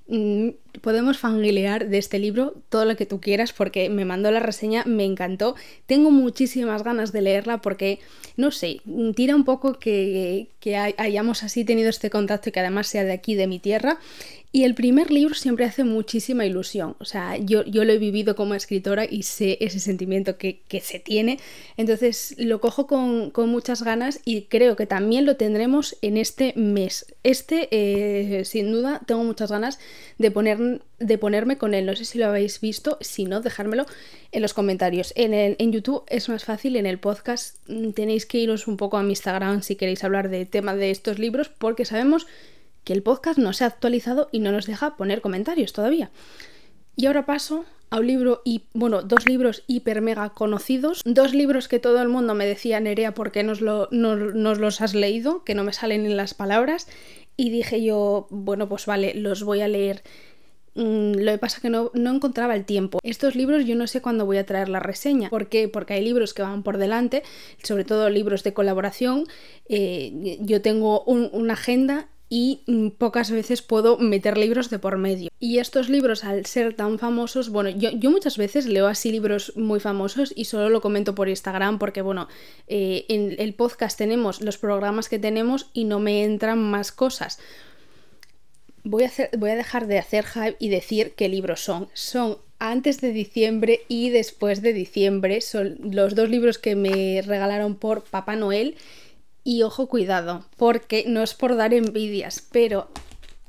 Mm, 0.08 0.50
podemos 0.80 1.18
fangilear 1.18 1.88
de 1.88 1.98
este 1.98 2.18
libro 2.18 2.54
todo 2.68 2.84
lo 2.84 2.96
que 2.96 3.06
tú 3.06 3.20
quieras 3.20 3.52
porque 3.52 3.88
me 3.90 4.04
mandó 4.04 4.30
la 4.30 4.40
reseña, 4.40 4.84
me 4.86 5.04
encantó. 5.04 5.54
Tengo 5.86 6.10
muchísimas 6.10 6.82
ganas 6.82 7.12
de 7.12 7.22
leerla 7.22 7.60
porque, 7.60 7.98
no 8.36 8.50
sé, 8.50 8.80
tira 9.14 9.36
un 9.36 9.44
poco 9.44 9.78
que, 9.78 10.48
que 10.60 10.76
hayamos 10.76 11.42
así 11.42 11.64
tenido 11.64 11.90
este 11.90 12.10
contacto 12.10 12.48
y 12.48 12.52
que 12.52 12.60
además 12.60 12.86
sea 12.86 13.04
de 13.04 13.12
aquí, 13.12 13.34
de 13.34 13.46
mi 13.46 13.58
tierra. 13.58 13.98
Y 14.54 14.64
el 14.64 14.74
primer 14.74 15.10
libro 15.10 15.34
siempre 15.34 15.64
hace 15.64 15.82
muchísima 15.82 16.44
ilusión. 16.44 16.94
O 16.98 17.06
sea, 17.06 17.38
yo, 17.38 17.64
yo 17.64 17.86
lo 17.86 17.92
he 17.94 17.98
vivido 17.98 18.36
como 18.36 18.54
escritora 18.54 19.06
y 19.06 19.22
sé 19.22 19.56
ese 19.62 19.80
sentimiento 19.80 20.36
que, 20.36 20.60
se 20.82 20.98
tiene. 20.98 21.38
Entonces 21.78 22.34
lo 22.36 22.60
cojo 22.60 22.86
con, 22.86 23.32
muchas 23.48 23.82
ganas 23.82 24.20
y 24.26 24.42
creo 24.42 24.76
que 24.76 24.84
también 24.84 25.24
lo 25.24 25.36
tendremos 25.36 25.96
en 26.02 26.18
este 26.18 26.52
mes. 26.54 27.06
Este, 27.22 27.68
eh, 27.70 28.44
sin 28.44 28.70
duda, 28.72 29.00
tengo 29.06 29.24
muchas 29.24 29.50
ganas 29.50 29.78
de, 30.18 30.30
poner, 30.30 30.58
de 30.98 31.18
ponerme 31.18 31.58
con 31.58 31.74
él. 31.74 31.86
No 31.86 31.96
sé 31.96 32.04
si 32.04 32.18
lo 32.18 32.26
habéis 32.26 32.60
visto. 32.60 32.98
Si 33.00 33.24
no, 33.24 33.40
dejármelo 33.40 33.86
en 34.30 34.42
los 34.42 34.54
comentarios. 34.54 35.12
En, 35.16 35.34
en 35.34 35.72
YouTube 35.72 36.04
es 36.08 36.28
más 36.28 36.44
fácil. 36.44 36.76
En 36.76 36.86
el 36.86 36.98
podcast 36.98 37.56
mm, 37.68 37.90
tenéis 37.90 38.26
que 38.26 38.38
iros 38.38 38.66
un 38.66 38.76
poco 38.76 38.96
a 38.96 39.02
mi 39.02 39.10
Instagram 39.10 39.62
si 39.62 39.76
queréis 39.76 40.04
hablar 40.04 40.28
de 40.28 40.46
tema 40.46 40.74
de 40.74 40.90
estos 40.90 41.18
libros 41.18 41.48
porque 41.48 41.84
sabemos 41.84 42.26
que 42.84 42.92
el 42.92 43.02
podcast 43.02 43.38
no 43.38 43.52
se 43.52 43.64
ha 43.64 43.68
actualizado 43.68 44.28
y 44.32 44.40
no 44.40 44.52
nos 44.52 44.66
deja 44.66 44.96
poner 44.96 45.20
comentarios 45.20 45.72
todavía. 45.72 46.10
Y 46.96 47.06
ahora 47.06 47.26
paso 47.26 47.64
a 47.90 47.98
un 47.98 48.06
libro 48.06 48.42
y 48.44 48.62
bueno, 48.72 49.02
dos 49.02 49.26
libros 49.26 49.64
hiper 49.66 50.00
mega 50.00 50.30
conocidos, 50.30 51.02
dos 51.04 51.34
libros 51.34 51.68
que 51.68 51.78
todo 51.78 52.00
el 52.00 52.08
mundo 52.08 52.34
me 52.34 52.46
decía 52.46 52.80
Nerea, 52.80 53.14
¿por 53.14 53.32
qué 53.32 53.42
nos, 53.42 53.60
lo, 53.60 53.88
nos 53.90 54.58
los 54.58 54.80
has 54.80 54.94
leído? 54.94 55.44
Que 55.44 55.54
no 55.54 55.64
me 55.64 55.72
salen 55.72 56.06
en 56.06 56.16
las 56.16 56.34
palabras. 56.34 56.88
Y 57.36 57.50
dije 57.50 57.82
yo, 57.82 58.26
bueno, 58.30 58.68
pues 58.68 58.86
vale, 58.86 59.14
los 59.14 59.42
voy 59.42 59.62
a 59.62 59.68
leer. 59.68 60.02
Mm, 60.74 61.12
lo 61.14 61.32
que 61.32 61.38
pasa 61.38 61.56
es 61.56 61.62
que 61.62 61.70
no, 61.70 61.90
encontraba 61.94 62.54
el 62.54 62.64
tiempo. 62.64 62.98
Estos 63.02 63.36
libros 63.36 63.64
yo 63.64 63.74
no 63.74 63.86
sé 63.86 64.00
cuándo 64.00 64.26
voy 64.26 64.38
a 64.38 64.46
traer 64.46 64.68
la 64.68 64.80
reseña. 64.80 65.28
¿Por 65.28 65.48
qué? 65.48 65.68
Porque 65.68 65.94
hay 65.94 66.04
libros 66.04 66.34
que 66.34 66.42
van 66.42 66.62
por 66.62 66.78
delante, 66.78 67.22
sobre 67.62 67.84
todo 67.84 68.10
libros 68.10 68.42
de 68.42 68.52
colaboración. 68.52 69.26
Eh, 69.68 70.38
yo 70.40 70.62
tengo 70.62 71.02
una 71.04 71.54
agenda 71.54 72.08
y 72.34 72.62
mm, 72.66 72.88
pocas 72.96 73.30
veces 73.30 73.60
puedo 73.60 73.98
meter 73.98 74.38
libros 74.38 74.70
de 74.70 74.78
por 74.78 74.96
medio. 74.96 75.28
Y 75.38 75.58
estos 75.58 75.90
libros, 75.90 76.24
al 76.24 76.46
ser 76.46 76.72
tan 76.72 76.98
famosos, 76.98 77.50
bueno, 77.50 77.68
yo, 77.68 78.10
muchas 78.10 78.38
veces 78.38 78.64
leo 78.64 78.86
así 78.86 79.12
libros 79.12 79.52
muy 79.54 79.80
famosos 79.80 80.32
y 80.34 80.46
solo 80.46 80.70
lo 80.70 80.80
comento 80.80 81.14
por 81.14 81.28
Instagram 81.28 81.78
porque, 81.78 82.00
bueno, 82.00 82.28
eh, 82.68 83.04
en 83.10 83.36
el 83.38 83.52
podcast 83.52 83.98
tenemos 83.98 84.40
los 84.40 84.56
programas 84.56 85.10
que 85.10 85.18
tenemos 85.18 85.68
y 85.74 85.84
no 85.84 86.00
me 86.00 86.24
entran 86.24 86.58
más 86.58 86.90
cosas. 86.90 87.38
Voy 88.84 89.04
a, 89.04 89.06
hacer, 89.06 89.30
voy 89.38 89.50
a 89.50 89.56
dejar 89.56 89.86
de 89.86 89.98
hacer 89.98 90.24
hype 90.24 90.56
y 90.58 90.68
decir 90.68 91.12
qué 91.16 91.28
libros 91.28 91.60
son. 91.60 91.88
Son 91.94 92.38
antes 92.58 93.00
de 93.00 93.12
diciembre 93.12 93.82
y 93.88 94.10
después 94.10 94.62
de 94.62 94.72
diciembre. 94.72 95.40
Son 95.40 95.78
los 95.82 96.14
dos 96.14 96.28
libros 96.28 96.58
que 96.58 96.76
me 96.76 97.22
regalaron 97.22 97.76
por 97.76 98.04
Papá 98.04 98.36
Noel. 98.36 98.76
Y 99.44 99.62
ojo, 99.62 99.88
cuidado, 99.88 100.46
porque 100.56 101.04
no 101.06 101.22
es 101.22 101.34
por 101.34 101.56
dar 101.56 101.74
envidias, 101.74 102.46
pero 102.52 102.88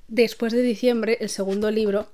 después 0.07 0.51
de 0.51 0.63
diciembre, 0.63 1.17
el 1.21 1.29
segundo 1.29 1.69
libro 1.69 2.07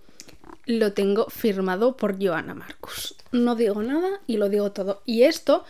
lo 0.65 0.93
tengo 0.93 1.27
firmado 1.29 1.97
por 1.97 2.23
Joana 2.23 2.53
Marcus. 2.53 3.15
No 3.31 3.55
digo 3.55 3.81
nada 3.81 4.21
y 4.27 4.37
lo 4.37 4.49
digo 4.49 4.71
todo. 4.71 5.01
Y 5.05 5.23
esto, 5.23 5.63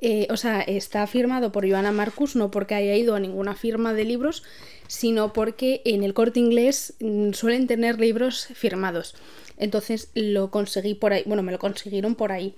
eh, 0.00 0.26
o 0.30 0.36
sea, 0.36 0.62
está 0.62 1.06
firmado 1.06 1.52
por 1.52 1.68
Joana 1.68 1.92
Marcus 1.92 2.36
no 2.36 2.50
porque 2.50 2.74
haya 2.74 2.94
ido 2.94 3.14
a 3.14 3.20
ninguna 3.20 3.54
firma 3.54 3.92
de 3.92 4.04
libros, 4.04 4.44
sino 4.88 5.32
porque 5.32 5.82
en 5.84 6.02
el 6.02 6.14
corte 6.14 6.40
inglés 6.40 6.94
mm, 7.00 7.32
suelen 7.32 7.66
tener 7.66 8.00
libros 8.00 8.46
firmados. 8.54 9.14
Entonces 9.58 10.10
lo 10.14 10.50
conseguí 10.50 10.94
por 10.94 11.12
ahí, 11.12 11.22
bueno, 11.26 11.42
me 11.42 11.52
lo 11.52 11.58
consiguieron 11.58 12.14
por 12.14 12.32
ahí. 12.32 12.54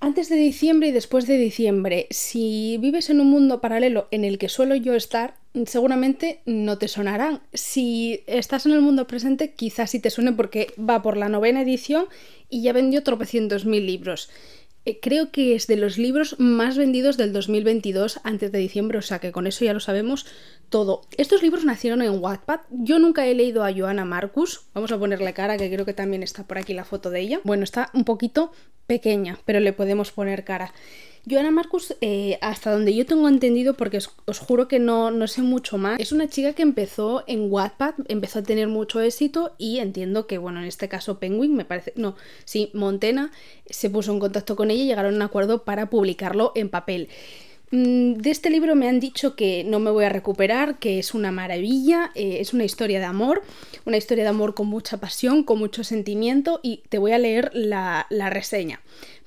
Antes 0.00 0.28
de 0.28 0.36
diciembre 0.36 0.88
y 0.88 0.92
después 0.92 1.26
de 1.26 1.38
diciembre, 1.38 2.08
si 2.10 2.76
vives 2.78 3.08
en 3.08 3.20
un 3.20 3.30
mundo 3.30 3.62
paralelo 3.62 4.06
en 4.10 4.24
el 4.24 4.36
que 4.36 4.50
suelo 4.50 4.74
yo 4.74 4.92
estar, 4.92 5.34
seguramente 5.64 6.40
no 6.44 6.76
te 6.76 6.88
sonarán. 6.88 7.40
Si 7.54 8.22
estás 8.26 8.66
en 8.66 8.72
el 8.72 8.82
mundo 8.82 9.06
presente, 9.06 9.54
quizás 9.54 9.90
sí 9.92 10.00
te 10.00 10.10
suene 10.10 10.32
porque 10.32 10.74
va 10.78 11.00
por 11.00 11.16
la 11.16 11.30
novena 11.30 11.62
edición 11.62 12.06
y 12.50 12.62
ya 12.62 12.74
vendió 12.74 13.02
tropecientos 13.02 13.64
mil 13.64 13.86
libros. 13.86 14.28
Eh, 14.84 15.00
creo 15.00 15.30
que 15.30 15.54
es 15.54 15.66
de 15.66 15.76
los 15.76 15.96
libros 15.96 16.36
más 16.38 16.76
vendidos 16.76 17.16
del 17.16 17.32
2022 17.32 18.20
antes 18.22 18.52
de 18.52 18.58
diciembre, 18.58 18.98
o 18.98 19.02
sea 19.02 19.18
que 19.18 19.32
con 19.32 19.46
eso 19.46 19.64
ya 19.64 19.72
lo 19.72 19.80
sabemos 19.80 20.26
todo. 20.68 21.02
Estos 21.16 21.42
libros 21.42 21.64
nacieron 21.64 22.02
en 22.02 22.22
Wattpad. 22.22 22.60
Yo 22.70 22.98
nunca 22.98 23.26
he 23.26 23.34
leído 23.34 23.64
a 23.64 23.72
Joana 23.72 24.04
Marcus. 24.04 24.66
Vamos 24.74 24.92
a 24.92 24.98
ponerle 24.98 25.32
cara, 25.32 25.56
que 25.56 25.70
creo 25.70 25.86
que 25.86 25.94
también 25.94 26.22
está 26.22 26.44
por 26.44 26.58
aquí 26.58 26.74
la 26.74 26.84
foto 26.84 27.10
de 27.10 27.20
ella. 27.20 27.40
Bueno, 27.44 27.64
está 27.64 27.90
un 27.94 28.04
poquito 28.04 28.52
pequeña, 28.86 29.38
pero 29.44 29.60
le 29.60 29.72
podemos 29.72 30.12
poner 30.12 30.44
cara. 30.44 30.72
Joana 31.28 31.50
Marcus, 31.50 31.94
eh, 32.02 32.38
hasta 32.42 32.70
donde 32.70 32.94
yo 32.94 33.06
tengo 33.06 33.28
entendido, 33.28 33.74
porque 33.74 33.98
os, 33.98 34.38
juro 34.38 34.68
que 34.68 34.78
no, 34.78 35.10
no, 35.10 35.26
sé 35.26 35.40
mucho 35.42 35.78
más, 35.78 35.98
es 35.98 36.12
una 36.12 36.28
chica 36.28 36.52
que 36.52 36.62
empezó 36.62 37.24
en 37.26 37.50
Wattpad, 37.50 37.94
empezó 38.08 38.40
a 38.40 38.42
tener 38.42 38.68
mucho 38.68 39.00
éxito 39.00 39.54
y 39.56 39.78
entiendo 39.78 40.26
que, 40.26 40.36
bueno, 40.36 40.60
en 40.60 40.66
este 40.66 40.88
caso 40.88 41.18
Penguin, 41.18 41.56
me 41.56 41.64
parece, 41.64 41.94
no, 41.96 42.14
sí, 42.44 42.70
Montena 42.74 43.32
se 43.68 43.88
puso 43.88 44.12
en 44.12 44.20
contacto 44.20 44.54
con 44.54 44.70
ella 44.70 44.82
y 44.82 44.86
llegaron 44.86 45.14
a 45.14 45.16
un 45.16 45.22
acuerdo 45.22 45.64
para 45.64 45.88
publicarlo 45.88 46.52
en 46.54 46.68
papel. 46.68 47.08
Mm, 47.70 48.14
de 48.14 48.30
este 48.30 48.50
libro 48.50 48.74
me 48.74 48.88
han 48.88 49.00
dicho 49.00 49.34
que 49.36 49.64
no 49.64 49.80
me 49.80 49.90
voy 49.90 50.04
a 50.04 50.08
recuperar, 50.08 50.78
que 50.78 50.98
es 50.98 51.14
una 51.14 51.32
maravilla, 51.32 52.10
eh, 52.14 52.38
es 52.40 52.52
una 52.52 52.64
historia 52.64 52.98
de 52.98 53.06
amor, 53.06 53.42
una 53.84 53.96
historia 53.96 54.24
de 54.24 54.30
amor 54.30 54.54
con 54.54 54.66
mucha 54.66 54.98
pasión, 54.98 55.44
con 55.44 55.58
mucho 55.58 55.82
sentimiento 55.82 56.60
y 56.62 56.82
te 56.88 56.98
voy 56.98 57.12
a 57.12 57.18
leer 57.18 57.50
la, 57.54 58.06
la 58.10 58.30
reseña. 58.30 58.80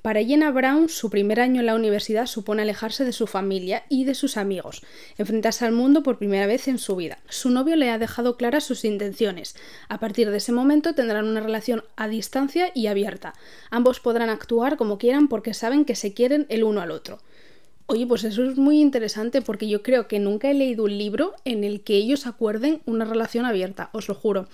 Para 0.07 0.23
Jenna 0.23 0.51
Brown, 0.51 0.87
su 0.87 1.09
primer 1.09 1.41
año 1.41 1.59
en 1.59 1.65
la 1.65 1.75
universidad 1.75 2.27
supone 2.27 2.61
alejarse 2.61 3.03
de 3.03 3.11
su 3.11 3.27
familia 3.27 3.83
y 3.89 4.05
de 4.05 4.15
sus 4.15 4.37
amigos, 4.37 4.81
enfrentarse 5.17 5.65
al 5.65 5.73
mundo 5.73 6.01
por 6.01 6.17
primera 6.17 6.47
vez 6.47 6.69
en 6.69 6.77
su 6.77 6.95
vida. 6.95 7.17
Su 7.27 7.49
novio 7.49 7.75
le 7.75 7.89
ha 7.89 7.97
dejado 7.97 8.37
claras 8.37 8.63
sus 8.63 8.85
intenciones. 8.85 9.57
A 9.89 9.99
partir 9.99 10.31
de 10.31 10.37
ese 10.37 10.53
momento 10.53 10.95
tendrán 10.95 11.27
una 11.27 11.41
relación 11.41 11.83
a 11.97 12.07
distancia 12.07 12.71
y 12.73 12.87
abierta. 12.87 13.33
Ambos 13.69 13.99
podrán 13.99 14.29
actuar 14.29 14.77
como 14.77 14.97
quieran 14.97 15.27
porque 15.27 15.53
saben 15.53 15.83
que 15.83 15.95
se 15.95 16.13
quieren 16.13 16.45
el 16.47 16.63
uno 16.63 16.79
al 16.79 16.91
otro. 16.91 17.19
Oye, 17.89 18.05
pues 18.05 18.25
eso 18.25 18.43
es 18.43 18.57
muy 18.57 18.81
interesante 18.81 19.41
porque 19.41 19.69
yo 19.69 19.81
creo 19.81 20.09
que 20.09 20.19
nunca 20.19 20.51
he 20.51 20.53
leído 20.53 20.83
un 20.83 20.97
libro 20.97 21.33
en 21.45 21.63
el 21.63 21.81
que 21.81 21.95
ellos 21.95 22.27
acuerden 22.27 22.81
una 22.85 23.05
relación 23.05 23.45
abierta, 23.45 23.89
os 23.93 24.09
lo 24.09 24.15
juro. 24.15 24.47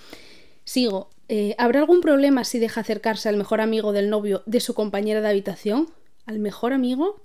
Sigo. 0.66 1.10
Eh, 1.30 1.56
¿Habrá 1.58 1.80
algún 1.80 2.02
problema 2.02 2.44
si 2.44 2.60
deja 2.60 2.82
acercarse 2.82 3.30
al 3.30 3.38
mejor 3.38 3.60
amigo 3.60 3.92
del 3.92 4.10
novio 4.12 4.44
de 4.46 4.60
su 4.60 4.76
compañera 4.76 5.20
de 5.20 5.30
habitación? 5.30 5.90
¿Al 6.28 6.38
mejor 6.38 6.74
amigo 6.74 7.24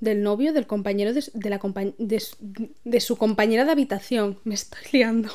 del 0.00 0.22
novio 0.22 0.52
del 0.52 0.66
compañero 0.66 1.14
de, 1.14 1.22
la 1.48 1.60
de 2.84 3.00
su 3.00 3.16
compañera 3.16 3.64
de 3.64 3.72
habitación? 3.72 4.38
Me 4.44 4.54
estoy 4.54 4.82
liando. 4.92 5.30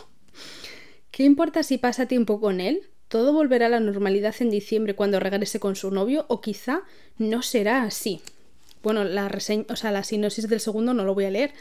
¿Qué 1.10 1.24
importa 1.24 1.64
si 1.64 1.80
pasa 1.80 2.06
tiempo 2.06 2.40
con 2.40 2.62
él? 2.62 2.84
Todo 3.08 3.34
volverá 3.34 3.66
a 3.66 3.70
la 3.70 3.80
normalidad 3.80 4.36
en 4.40 4.52
diciembre 4.52 4.96
cuando 4.96 5.20
regrese 5.20 5.60
con 5.60 5.76
su 5.76 5.90
novio 5.90 6.26
o 6.28 6.40
quizá 6.40 6.84
no 7.18 7.42
será 7.42 7.84
así. 7.84 8.22
Bueno, 8.84 9.04
la 9.06 9.30
reseña, 9.30 9.66
o 9.70 9.76
sea, 9.76 9.92
la 9.92 10.04
sinopsis 10.04 10.48
del 10.48 10.60
segundo 10.60 10.94
no 10.94 11.06
lo 11.06 11.16
voy 11.16 11.26
a 11.26 11.32
leer, 11.32 11.52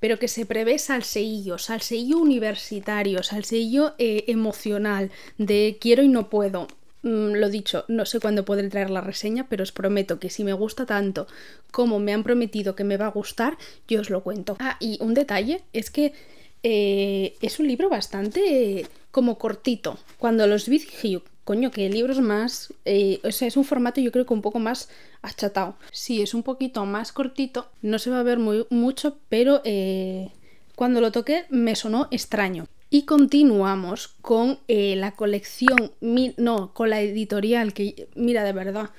pero 0.00 0.18
que 0.18 0.28
se 0.28 0.46
prevé 0.46 0.78
salseillo, 0.78 1.58
salseillo 1.58 2.18
universitario, 2.18 3.22
salseillo 3.22 3.94
eh, 3.98 4.24
emocional, 4.28 5.10
de 5.38 5.76
quiero 5.80 6.02
y 6.02 6.08
no 6.08 6.28
puedo. 6.30 6.66
Mm, 7.02 7.34
lo 7.34 7.50
dicho, 7.50 7.84
no 7.88 8.06
sé 8.06 8.18
cuándo 8.18 8.46
podré 8.46 8.68
traer 8.70 8.88
la 8.88 9.02
reseña, 9.02 9.46
pero 9.48 9.62
os 9.62 9.72
prometo 9.72 10.18
que 10.18 10.30
si 10.30 10.42
me 10.42 10.54
gusta 10.54 10.86
tanto 10.86 11.26
como 11.70 11.98
me 11.98 12.14
han 12.14 12.24
prometido 12.24 12.74
que 12.74 12.84
me 12.84 12.96
va 12.96 13.06
a 13.06 13.10
gustar, 13.10 13.58
yo 13.86 14.00
os 14.00 14.10
lo 14.10 14.22
cuento. 14.22 14.56
Ah, 14.58 14.78
y 14.80 14.96
un 15.02 15.12
detalle 15.12 15.62
es 15.74 15.90
que 15.90 16.14
eh, 16.62 17.36
es 17.42 17.58
un 17.58 17.68
libro 17.68 17.90
bastante 17.90 18.86
como 19.10 19.38
cortito. 19.38 19.98
Cuando 20.18 20.46
los 20.46 20.66
vi 20.66 20.78
dije 20.78 21.20
coño, 21.44 21.70
que 21.70 21.88
libros 21.88 22.20
más. 22.20 22.72
Eh, 22.84 23.20
o 23.22 23.30
sea, 23.30 23.48
es 23.48 23.56
un 23.56 23.64
formato 23.64 24.00
yo 24.00 24.12
creo 24.12 24.26
que 24.26 24.34
un 24.34 24.42
poco 24.42 24.58
más 24.58 24.88
achatado. 25.22 25.76
Sí, 25.92 26.22
es 26.22 26.34
un 26.34 26.42
poquito 26.42 26.84
más 26.86 27.12
cortito, 27.12 27.70
no 27.82 27.98
se 27.98 28.10
va 28.10 28.20
a 28.20 28.22
ver 28.22 28.38
muy, 28.38 28.66
mucho, 28.70 29.18
pero 29.28 29.60
eh, 29.64 30.30
cuando 30.74 31.00
lo 31.00 31.12
toqué 31.12 31.44
me 31.50 31.76
sonó 31.76 32.08
extraño. 32.10 32.66
Y 32.90 33.06
continuamos 33.06 34.08
con 34.20 34.60
eh, 34.68 34.94
la 34.96 35.12
colección, 35.12 35.92
no, 36.00 36.72
con 36.74 36.90
la 36.90 37.00
editorial 37.00 37.72
que, 37.72 38.08
mira, 38.14 38.44
de 38.44 38.52
verdad, 38.52 38.90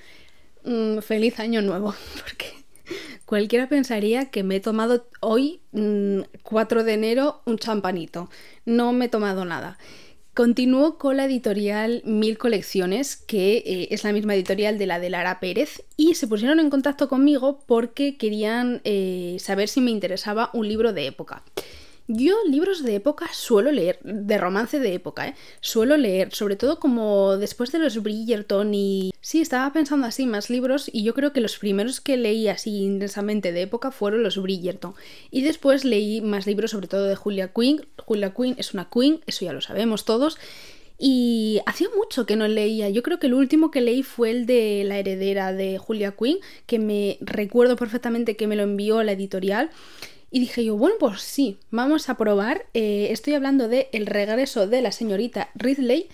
mm, 0.65 0.99
feliz 0.99 1.39
año 1.39 1.61
nuevo, 1.61 1.95
porque 2.21 2.53
cualquiera 3.25 3.69
pensaría 3.69 4.31
que 4.31 4.43
me 4.43 4.57
he 4.57 4.59
tomado 4.59 5.07
hoy, 5.21 5.61
4 5.71 6.81
mm, 6.81 6.83
de 6.83 6.93
enero, 6.93 7.41
un 7.45 7.57
champanito. 7.57 8.29
No 8.65 8.91
me 8.91 9.05
he 9.05 9.09
tomado 9.09 9.45
nada. 9.45 9.77
Continúo 10.35 10.97
con 10.97 11.15
la 11.15 11.23
editorial 11.23 12.01
Mil 12.03 12.37
Colecciones, 12.37 13.15
que 13.15 13.63
eh, 13.65 13.87
es 13.91 14.03
la 14.03 14.11
misma 14.11 14.35
editorial 14.35 14.77
de 14.77 14.85
la 14.85 14.99
de 14.99 15.09
Lara 15.09 15.39
Pérez, 15.39 15.85
y 15.95 16.15
se 16.15 16.27
pusieron 16.27 16.59
en 16.59 16.69
contacto 16.69 17.07
conmigo 17.07 17.63
porque 17.65 18.17
querían 18.17 18.81
eh, 18.83 19.37
saber 19.39 19.69
si 19.69 19.79
me 19.79 19.91
interesaba 19.91 20.49
un 20.51 20.67
libro 20.67 20.91
de 20.91 21.07
época. 21.07 21.41
Yo 22.07 22.35
libros 22.47 22.83
de 22.83 22.95
época 22.95 23.27
suelo 23.33 23.71
leer, 23.71 23.99
de 24.03 24.37
romance 24.37 24.79
de 24.79 24.93
época, 24.93 25.29
¿eh? 25.29 25.35
Suelo 25.59 25.97
leer, 25.97 26.33
sobre 26.35 26.55
todo 26.55 26.79
como 26.79 27.37
después 27.37 27.71
de 27.71 27.79
los 27.79 28.01
Bridgerton 28.01 28.73
y... 28.75 29.11
Sí, 29.21 29.41
estaba 29.41 29.73
pensando 29.73 30.05
así 30.05 30.27
más 30.27 30.51
libros 30.51 30.87
y 30.93 31.03
yo 31.03 31.15
creo 31.15 31.33
que 31.33 31.41
los 31.41 31.57
primeros 31.57 32.01
que 32.01 32.15
leí 32.15 32.47
así 32.47 32.83
intensamente 32.83 33.51
de 33.51 33.63
época 33.63 33.89
fueron 33.89 34.21
los 34.21 34.39
Bridgerton. 34.39 34.93
Y 35.31 35.41
después 35.41 35.83
leí 35.83 36.21
más 36.21 36.45
libros 36.45 36.71
sobre 36.71 36.87
todo 36.87 37.05
de 37.05 37.15
Julia 37.15 37.51
Quinn. 37.51 37.87
Julia 37.97 38.35
Quinn 38.35 38.53
es 38.59 38.75
una 38.75 38.87
Queen, 38.87 39.21
eso 39.25 39.43
ya 39.43 39.53
lo 39.53 39.61
sabemos 39.61 40.05
todos. 40.05 40.37
Y 40.99 41.59
hacía 41.65 41.87
mucho 41.97 42.27
que 42.27 42.35
no 42.35 42.47
leía. 42.47 42.87
Yo 42.89 43.01
creo 43.01 43.19
que 43.19 43.27
el 43.27 43.33
último 43.33 43.71
que 43.71 43.81
leí 43.81 44.03
fue 44.03 44.29
el 44.29 44.45
de 44.45 44.83
La 44.85 44.99
heredera 44.99 45.53
de 45.53 45.79
Julia 45.79 46.11
Quinn, 46.17 46.37
que 46.67 46.77
me 46.77 47.17
recuerdo 47.19 47.75
perfectamente 47.75 48.37
que 48.37 48.45
me 48.45 48.55
lo 48.55 48.63
envió 48.63 49.01
la 49.01 49.13
editorial. 49.13 49.71
Y 50.35 50.39
dije 50.41 50.65
yo, 50.65 50.75
bueno, 50.75 50.97
pues 50.99 51.21
sí, 51.21 51.59
vamos 51.71 52.09
a 52.09 52.17
probar. 52.17 52.65
Eh, 52.73 53.07
estoy 53.11 53.35
hablando 53.35 53.69
de 53.69 53.87
El 53.93 54.05
regreso 54.05 54.67
de 54.67 54.81
la 54.81 54.91
señorita 54.91 55.47
Ridley. 55.55 56.09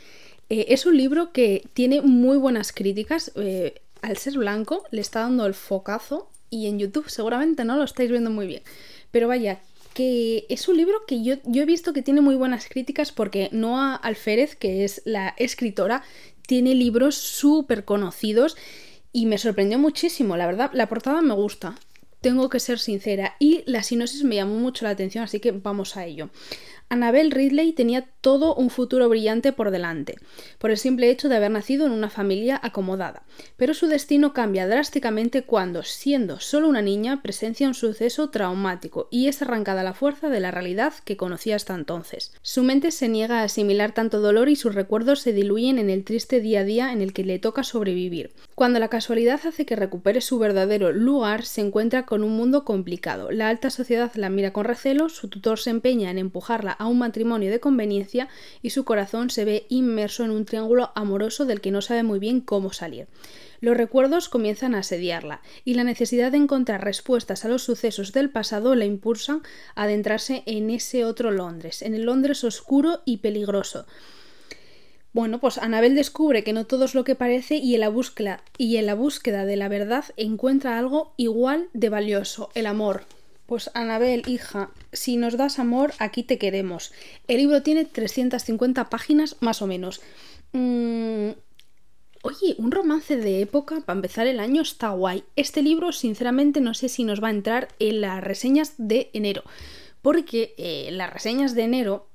Eh, 0.52 0.66
es 0.68 0.86
un 0.86 0.96
libro 0.96 1.32
que 1.32 1.68
tiene 1.74 2.04
muy 2.04 2.38
buenas 2.38 2.72
críticas. 2.72 3.32
Eh, 3.34 3.82
al 4.04 4.18
ser 4.18 4.38
blanco, 4.38 4.84
le 4.92 5.02
está 5.02 5.22
dando 5.22 5.48
el 5.48 5.56
focazo 5.56 6.30
y 6.52 6.68
en 6.68 6.78
YouTube 6.78 7.10
seguramente 7.10 7.66
no 7.66 7.78
lo 7.78 7.84
estáis 7.84 8.12
viendo 8.12 8.30
muy 8.30 8.46
bien. 8.46 8.62
Pero 9.10 9.28
vaya, 9.28 9.60
que 9.96 10.46
es 10.50 10.68
un 10.68 10.78
libro 10.78 11.04
que 11.08 11.24
yo, 11.24 11.38
yo 11.46 11.64
he 11.64 11.66
visto 11.66 11.92
que 11.92 12.04
tiene 12.04 12.22
muy 12.22 12.36
buenas 12.36 12.68
críticas 12.70 13.12
porque 13.12 13.50
Noah 13.52 13.96
Alférez, 13.96 14.56
que 14.56 14.84
es 14.84 15.02
la 15.04 15.34
escritora, 15.38 16.04
tiene 16.46 16.76
libros 16.76 17.16
súper 17.16 17.86
conocidos 17.86 18.56
y 19.14 19.26
me 19.26 19.40
sorprendió 19.40 19.80
muchísimo, 19.80 20.38
la 20.38 20.46
verdad, 20.46 20.70
la 20.74 20.88
portada 20.88 21.24
me 21.24 21.34
gusta 21.34 21.76
tengo 22.22 22.50
que 22.50 22.60
ser 22.60 22.80
sincera, 22.80 23.36
y 23.40 23.64
la 23.66 23.84
sinopsis 23.84 24.24
me 24.24 24.36
llamó 24.36 24.56
mucho 24.56 24.86
la 24.86 24.92
atención, 24.92 25.24
así 25.24 25.40
que 25.40 25.52
vamos 25.52 25.98
a 25.98 26.06
ello. 26.06 26.30
Annabel 26.92 27.32
Ridley 27.32 27.72
tenía 27.72 28.06
todo 28.20 28.54
un 28.54 28.70
futuro 28.70 29.08
brillante 29.08 29.54
por 29.54 29.72
delante, 29.72 30.18
por 30.58 30.72
el 30.72 30.78
simple 30.78 31.10
hecho 31.10 31.30
de 31.30 31.38
haber 31.38 31.50
nacido 31.50 31.86
en 31.86 31.94
una 31.94 32.10
familia 32.10 32.60
acomodada, 32.62 33.24
pero 33.56 33.74
su 33.74 33.88
destino 33.88 34.34
cambia 34.34 34.68
drásticamente 34.68 35.44
cuando, 35.44 35.84
siendo 35.84 36.42
solo 36.42 36.68
una 36.68 36.82
niña, 36.82 37.22
presencia 37.22 37.70
un 37.70 37.76
suceso 37.76 38.30
traumático 38.30 39.08
y 39.10 39.30
es 39.30 39.42
arrancada 39.42 39.84
la 39.84 39.94
fuerza 39.94 40.28
de 40.28 40.42
la 40.42 40.52
realidad 40.52 40.94
que 41.06 41.16
conocía 41.16 41.56
hasta 41.56 41.76
entonces. 41.76 42.34
Su 42.42 42.62
mente 42.62 42.92
se 42.92 43.08
niega 43.08 43.40
a 43.40 43.44
asimilar 43.44 43.94
tanto 43.94 44.20
dolor 44.20 44.50
y 44.50 44.58
sus 44.58 44.76
recuerdos 44.76 45.22
se 45.22 45.32
diluyen 45.32 45.80
en 45.80 45.90
el 45.90 46.04
triste 46.04 46.42
día 46.42 46.60
a 46.60 46.66
día 46.66 46.92
en 46.92 47.02
el 47.02 47.14
que 47.14 47.24
le 47.24 47.40
toca 47.40 47.64
sobrevivir. 47.64 48.34
Cuando 48.62 48.78
la 48.78 48.90
casualidad 48.90 49.42
hace 49.48 49.66
que 49.66 49.76
recupere 49.76 50.22
su 50.22 50.38
verdadero 50.38 50.92
lugar, 50.92 51.46
se 51.46 51.62
encuentra 51.62 52.06
con 52.06 52.24
un 52.24 52.38
mundo 52.38 52.64
complicado. 52.64 53.32
La 53.32 53.50
alta 53.50 53.72
sociedad 53.72 54.12
la 54.14 54.30
mira 54.30 54.54
con 54.54 54.66
recelo, 54.66 55.10
su 55.10 55.30
tutor 55.30 55.58
se 55.58 55.72
empeña 55.72 56.12
en 56.12 56.20
empujarla 56.20 56.74
a 56.74 56.86
un 56.86 57.00
matrimonio 57.00 57.50
de 57.50 57.60
conveniencia 57.60 58.28
y 58.62 58.70
su 58.70 58.86
corazón 58.86 59.32
se 59.32 59.46
ve 59.46 59.66
inmerso 59.70 60.24
en 60.26 60.30
un 60.30 60.46
triángulo 60.46 60.92
amoroso 60.94 61.46
del 61.46 61.60
que 61.60 61.72
no 61.72 61.82
sabe 61.82 62.04
muy 62.04 62.20
bien 62.20 62.40
cómo 62.40 62.72
salir. 62.72 63.08
Los 63.62 63.76
recuerdos 63.76 64.30
comienzan 64.30 64.76
a 64.76 64.82
asediarla 64.82 65.42
y 65.66 65.74
la 65.74 65.84
necesidad 65.84 66.32
de 66.32 66.38
encontrar 66.38 66.84
respuestas 66.84 67.44
a 67.46 67.48
los 67.48 67.64
sucesos 67.64 68.14
del 68.14 68.30
pasado 68.30 68.76
la 68.76 68.86
impulsan 68.86 69.42
a 69.74 69.86
adentrarse 69.86 70.44
en 70.46 70.70
ese 70.70 71.04
otro 71.04 71.32
Londres, 71.32 71.82
en 71.82 71.96
el 71.96 72.04
Londres 72.04 72.44
oscuro 72.44 73.02
y 73.06 73.18
peligroso. 73.18 73.88
Bueno, 75.14 75.40
pues 75.40 75.58
Anabel 75.58 75.96
descubre 75.96 76.44
que 76.44 76.54
no 76.54 76.66
todo 76.66 76.86
es 76.86 76.96
lo 76.96 77.04
que 77.04 77.16
parece 77.16 77.56
y 77.56 77.76
en 77.76 77.82
la 77.82 77.90
búsqueda 77.90 78.42
y 78.58 78.78
en 78.78 78.86
la 78.86 78.96
búsqueda 78.96 79.46
de 79.46 79.58
la 79.58 79.68
verdad 79.68 80.06
encuentra 80.16 80.78
algo 80.78 81.14
igual 81.18 81.68
de 81.74 81.90
valioso, 81.90 82.50
el 82.56 82.66
amor. 82.66 83.04
Pues 83.46 83.70
Anabel, 83.74 84.24
hija, 84.28 84.72
si 84.94 85.18
nos 85.18 85.36
das 85.36 85.60
amor, 85.60 85.94
aquí 86.00 86.24
te 86.24 86.38
queremos. 86.38 86.94
El 87.28 87.38
libro 87.38 87.62
tiene 87.62 87.84
350 87.84 88.90
páginas 88.90 89.36
más 89.42 89.62
o 89.62 89.68
menos. 89.68 90.00
Mm, 90.54 91.32
Oye, 92.24 92.54
un 92.60 92.72
romance 92.72 93.18
de 93.18 93.42
época 93.42 93.82
para 93.82 93.98
empezar 93.98 94.28
el 94.28 94.40
año 94.40 94.62
está 94.62 94.92
guay. 94.92 95.24
Este 95.36 95.64
libro, 95.64 95.92
sinceramente, 95.92 96.62
no 96.62 96.76
sé 96.76 96.88
si 96.88 97.04
nos 97.04 97.22
va 97.22 97.30
a 97.30 97.32
entrar 97.32 97.70
en 97.80 98.02
las 98.02 98.24
reseñas 98.24 98.76
de 98.78 99.10
enero. 99.14 99.44
Porque 100.04 100.54
eh, 100.60 100.90
las 100.92 101.12
reseñas 101.12 101.56
de 101.56 101.64
enero 101.64 102.11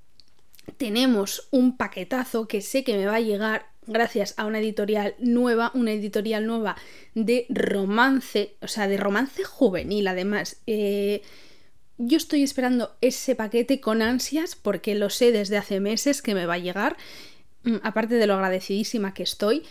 tenemos 0.77 1.49
un 1.51 1.77
paquetazo 1.77 2.49
que 2.49 2.61
sé 2.61 2.85
que 2.85 2.97
me 2.97 3.07
va 3.07 3.17
a 3.17 3.21
llegar 3.21 3.67
gracias 3.87 4.35
a 4.37 4.47
una 4.47 4.59
editorial 4.59 5.15
nueva, 5.19 5.71
una 5.75 5.93
editorial 5.93 6.47
nueva 6.47 6.77
de 7.15 7.47
romance, 7.49 8.57
o 8.61 8.69
sea, 8.69 8.89
de 8.89 8.97
romance 8.97 9.45
juvenil 9.45 10.09
además. 10.09 10.61
Eh, 10.67 11.23
yo 11.99 12.17
estoy 12.17 12.43
esperando 12.43 12.97
ese 13.01 13.35
paquete 13.35 13.81
con 13.81 14.03
ansias 14.03 14.57
porque 14.57 14.95
lo 14.95 15.09
sé 15.09 15.33
desde 15.33 15.57
hace 15.57 15.81
meses 15.81 16.21
que 16.21 16.35
me 16.35 16.47
va 16.47 16.55
a 16.55 16.59
llegar, 16.59 16.97
mm, 17.63 17.77
aparte 17.83 18.17
de 18.17 18.27
lo 18.27 18.35
agradecidísima 18.35 19.15
que 19.15 19.23
estoy. 19.23 19.63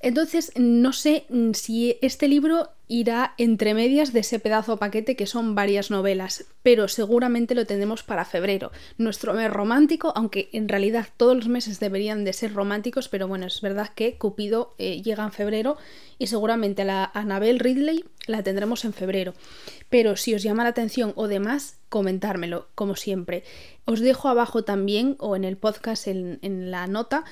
Entonces, 0.00 0.52
no 0.56 0.92
sé 0.92 1.26
mm, 1.28 1.52
si 1.52 1.98
este 2.02 2.28
libro 2.28 2.70
irá 2.86 3.34
entre 3.36 3.74
medias 3.74 4.12
de 4.12 4.20
ese 4.20 4.38
pedazo 4.38 4.78
paquete 4.78 5.14
que 5.14 5.26
son 5.26 5.54
varias 5.54 5.90
novelas, 5.90 6.46
pero 6.62 6.88
seguramente 6.88 7.54
lo 7.54 7.66
tendremos 7.66 8.02
para 8.02 8.24
febrero, 8.24 8.72
nuestro 8.96 9.34
mes 9.34 9.50
romántico, 9.50 10.12
aunque 10.16 10.48
en 10.52 10.68
realidad 10.68 11.08
todos 11.16 11.36
los 11.36 11.48
meses 11.48 11.80
deberían 11.80 12.24
de 12.24 12.32
ser 12.32 12.54
románticos, 12.54 13.08
pero 13.08 13.28
bueno, 13.28 13.46
es 13.46 13.60
verdad 13.60 13.90
que 13.94 14.16
Cupido 14.16 14.74
eh, 14.78 15.02
llega 15.02 15.24
en 15.24 15.32
febrero 15.32 15.76
y 16.18 16.28
seguramente 16.28 16.84
la 16.84 17.10
Annabel 17.12 17.58
Ridley 17.58 18.04
la 18.26 18.42
tendremos 18.42 18.84
en 18.84 18.94
febrero. 18.94 19.34
Pero 19.90 20.16
si 20.16 20.34
os 20.34 20.42
llama 20.42 20.64
la 20.64 20.70
atención 20.70 21.12
o 21.14 21.28
demás, 21.28 21.78
comentármelo, 21.88 22.68
como 22.74 22.96
siempre. 22.96 23.44
Os 23.84 24.00
dejo 24.00 24.28
abajo 24.28 24.64
también, 24.64 25.16
o 25.18 25.36
en 25.36 25.44
el 25.44 25.56
podcast, 25.56 26.06
en, 26.08 26.38
en 26.42 26.70
la 26.70 26.86
nota, 26.86 27.24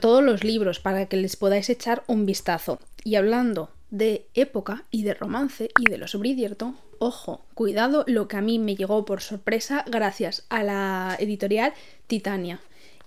todos 0.00 0.22
los 0.22 0.44
libros 0.44 0.80
para 0.80 1.06
que 1.06 1.16
les 1.16 1.36
podáis 1.36 1.68
echar 1.70 2.04
un 2.06 2.26
vistazo. 2.26 2.78
Y 3.04 3.16
hablando 3.16 3.70
de 3.90 4.26
época 4.34 4.84
y 4.90 5.02
de 5.02 5.14
romance 5.14 5.70
y 5.78 5.90
de 5.90 5.98
los 5.98 6.18
Bridgerton, 6.18 6.76
ojo, 6.98 7.44
cuidado 7.54 8.04
lo 8.06 8.28
que 8.28 8.36
a 8.36 8.40
mí 8.40 8.58
me 8.58 8.76
llegó 8.76 9.04
por 9.04 9.20
sorpresa 9.20 9.84
gracias 9.86 10.44
a 10.48 10.62
la 10.62 11.16
editorial 11.18 11.74
Titania. 12.06 12.60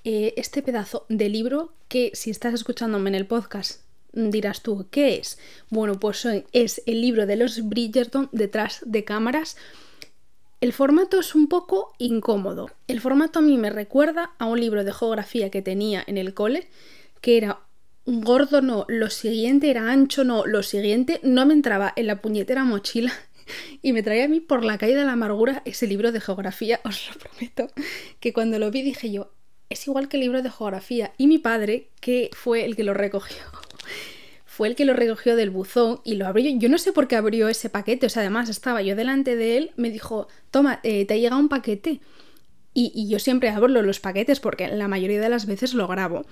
Eh, 0.03 0.33
este 0.37 0.61
pedazo 0.61 1.05
de 1.09 1.29
libro 1.29 1.73
que 1.87 2.11
si 2.13 2.29
estás 2.29 2.53
escuchándome 2.53 3.09
en 3.09 3.15
el 3.15 3.27
podcast 3.27 3.81
dirás 4.13 4.61
tú, 4.61 4.87
¿qué 4.89 5.17
es? 5.17 5.37
Bueno, 5.69 5.99
pues 5.99 6.25
es 6.51 6.81
el 6.85 7.01
libro 7.01 7.25
de 7.25 7.35
los 7.35 7.67
Bridgerton 7.67 8.29
detrás 8.31 8.81
de 8.85 9.03
cámaras 9.03 9.57
el 10.59 10.73
formato 10.73 11.19
es 11.19 11.35
un 11.35 11.47
poco 11.47 11.93
incómodo. 11.99 12.71
El 12.87 12.99
formato 12.99 13.39
a 13.39 13.41
mí 13.41 13.57
me 13.57 13.69
recuerda 13.69 14.31
a 14.39 14.45
un 14.45 14.59
libro 14.59 14.83
de 14.83 14.93
geografía 14.93 15.51
que 15.51 15.61
tenía 15.61 16.03
en 16.07 16.17
el 16.17 16.33
cole, 16.33 16.67
que 17.21 17.37
era 17.37 17.59
gordo 18.05 18.61
no, 18.61 18.85
lo 18.87 19.09
siguiente 19.09 19.69
era 19.69 19.91
ancho 19.91 20.23
no, 20.23 20.45
lo 20.45 20.63
siguiente 20.63 21.19
no 21.23 21.45
me 21.45 21.53
entraba 21.53 21.91
en 21.97 22.07
la 22.07 22.21
puñetera 22.21 22.63
mochila 22.63 23.11
y 23.81 23.91
me 23.91 24.01
traía 24.01 24.25
a 24.25 24.29
mí 24.29 24.39
por 24.39 24.63
la 24.63 24.77
calle 24.77 24.95
de 24.95 25.03
la 25.03 25.11
amargura 25.11 25.61
ese 25.65 25.87
libro 25.87 26.11
de 26.11 26.21
geografía, 26.21 26.79
os 26.85 27.09
lo 27.09 27.19
prometo, 27.19 27.69
que 28.19 28.33
cuando 28.33 28.59
lo 28.59 28.71
vi 28.71 28.81
dije 28.81 29.11
yo, 29.11 29.31
es 29.69 29.85
igual 29.87 30.07
que 30.07 30.17
el 30.17 30.21
libro 30.21 30.41
de 30.41 30.49
geografía. 30.49 31.11
Y 31.17 31.27
mi 31.27 31.39
padre, 31.39 31.89
que 31.99 32.29
fue 32.33 32.63
el 32.63 32.77
que 32.77 32.85
lo 32.85 32.93
recogió 32.93 33.43
fue 34.57 34.69
el 34.69 34.75
que 34.75 34.85
lo 34.85 34.95
recogió 34.95 35.35
del 35.35 35.51
buzón 35.51 36.01
y 36.03 36.15
lo 36.15 36.25
abrió. 36.25 36.49
Yo 36.57 36.67
no 36.67 36.79
sé 36.79 36.91
por 36.91 37.07
qué 37.07 37.15
abrió 37.15 37.47
ese 37.47 37.69
paquete, 37.69 38.07
o 38.07 38.09
sea, 38.09 38.23
además 38.23 38.49
estaba 38.49 38.81
yo 38.81 38.95
delante 38.95 39.35
de 39.35 39.55
él, 39.55 39.71
me 39.75 39.91
dijo, 39.91 40.27
toma, 40.49 40.79
eh, 40.81 41.05
te 41.05 41.13
ha 41.13 41.17
llegado 41.17 41.39
un 41.39 41.47
paquete. 41.47 41.99
Y, 42.73 43.07
yo 43.07 43.19
siempre 43.19 43.49
abro 43.49 43.67
los 43.67 43.99
paquetes 43.99 44.39
porque 44.39 44.67
la 44.67 44.87
mayoría 44.87 45.21
de 45.21 45.29
las 45.29 45.45
veces 45.45 45.75
lo 45.75 45.87
grabo. 45.87 46.25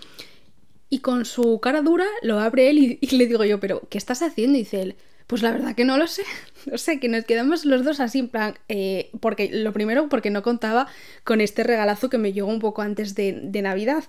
Y 0.90 1.00
con 1.00 1.26
su 1.26 1.60
cara 1.60 1.84
dura 1.84 2.06
lo 2.24 2.40
abre 2.40 2.72
él 2.72 2.98
y, 3.00 3.16
le 3.16 3.28
digo 3.28 3.44
yo, 3.44 3.60
pero 3.60 3.84
¿qué 3.92 4.00
estás 4.00 4.24
haciendo? 4.24 4.58
Dice 4.58 4.82
él, 4.82 4.96
pues 5.28 5.44
la 5.44 5.52
verdad 5.52 5.76
que 5.76 5.86
no 5.86 6.00
lo 6.00 6.08
sé. 6.08 6.24
No 6.66 6.80
sé, 6.80 7.00
que 7.00 7.10
nos 7.10 7.26
quedamos 7.26 7.64
los 7.64 7.86
dos 7.86 8.00
así 8.00 8.18
en 8.18 8.30
plan. 8.30 8.56
Eh, 8.70 9.12
porque 9.20 9.52
lo 9.54 9.72
primero, 9.72 10.10
porque 10.10 10.32
no 10.32 10.42
contaba 10.42 10.88
con 11.24 11.42
este 11.42 11.64
regalazo 11.64 12.10
que 12.10 12.18
me 12.18 12.34
llegó 12.34 12.48
un 12.48 12.60
poco 12.60 12.82
antes 12.82 13.14
de 13.14 13.62
Navidad. 13.62 14.04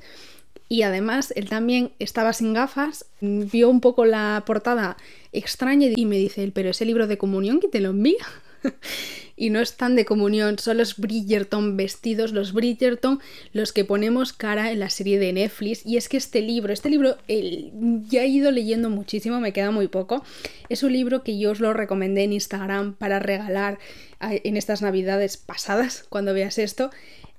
Y 0.68 0.82
además 0.82 1.32
él 1.36 1.48
también 1.48 1.92
estaba 1.98 2.32
sin 2.32 2.52
gafas, 2.52 3.06
vio 3.20 3.68
un 3.70 3.80
poco 3.80 4.04
la 4.04 4.42
portada 4.46 4.96
extraña 5.32 5.88
y 5.94 6.06
me 6.06 6.16
dice, 6.16 6.50
pero 6.52 6.70
ese 6.70 6.84
libro 6.84 7.06
de 7.06 7.18
comunión 7.18 7.60
que 7.60 7.68
te 7.68 7.80
lo 7.80 7.90
envía. 7.90 8.26
y 9.36 9.50
no 9.50 9.60
están 9.60 9.96
de 9.96 10.04
comunión, 10.04 10.58
son 10.58 10.78
los 10.78 10.96
Bridgerton 10.96 11.76
vestidos, 11.76 12.32
los 12.32 12.52
Bridgerton 12.52 13.20
los 13.52 13.72
que 13.72 13.84
ponemos 13.84 14.32
cara 14.32 14.72
en 14.72 14.80
la 14.80 14.90
serie 14.90 15.18
de 15.18 15.32
Netflix. 15.32 15.84
Y 15.84 15.96
es 15.96 16.08
que 16.08 16.16
este 16.16 16.40
libro, 16.40 16.72
este 16.72 16.90
libro 16.90 17.16
ya 17.28 18.22
he 18.22 18.28
ido 18.28 18.50
leyendo 18.50 18.90
muchísimo, 18.90 19.40
me 19.40 19.52
queda 19.52 19.70
muy 19.70 19.88
poco. 19.88 20.24
Es 20.68 20.82
un 20.82 20.92
libro 20.92 21.22
que 21.22 21.38
yo 21.38 21.52
os 21.52 21.60
lo 21.60 21.72
recomendé 21.74 22.24
en 22.24 22.32
Instagram 22.32 22.94
para 22.94 23.18
regalar 23.18 23.78
en 24.20 24.56
estas 24.56 24.82
navidades 24.82 25.36
pasadas, 25.36 26.06
cuando 26.08 26.32
veas 26.32 26.58
esto. 26.58 26.90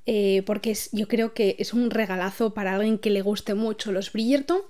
Eh, 0.09 0.41
porque 0.45 0.75
yo 0.93 1.07
creo 1.09 1.33
que 1.33 1.57
es 1.59 1.73
un 1.73 1.91
regalazo 1.91 2.53
para 2.53 2.75
alguien 2.75 2.97
que 2.97 3.09
le 3.09 3.21
guste 3.21 3.55
mucho 3.55 3.91
los 3.91 4.13
Bridgerton 4.13 4.61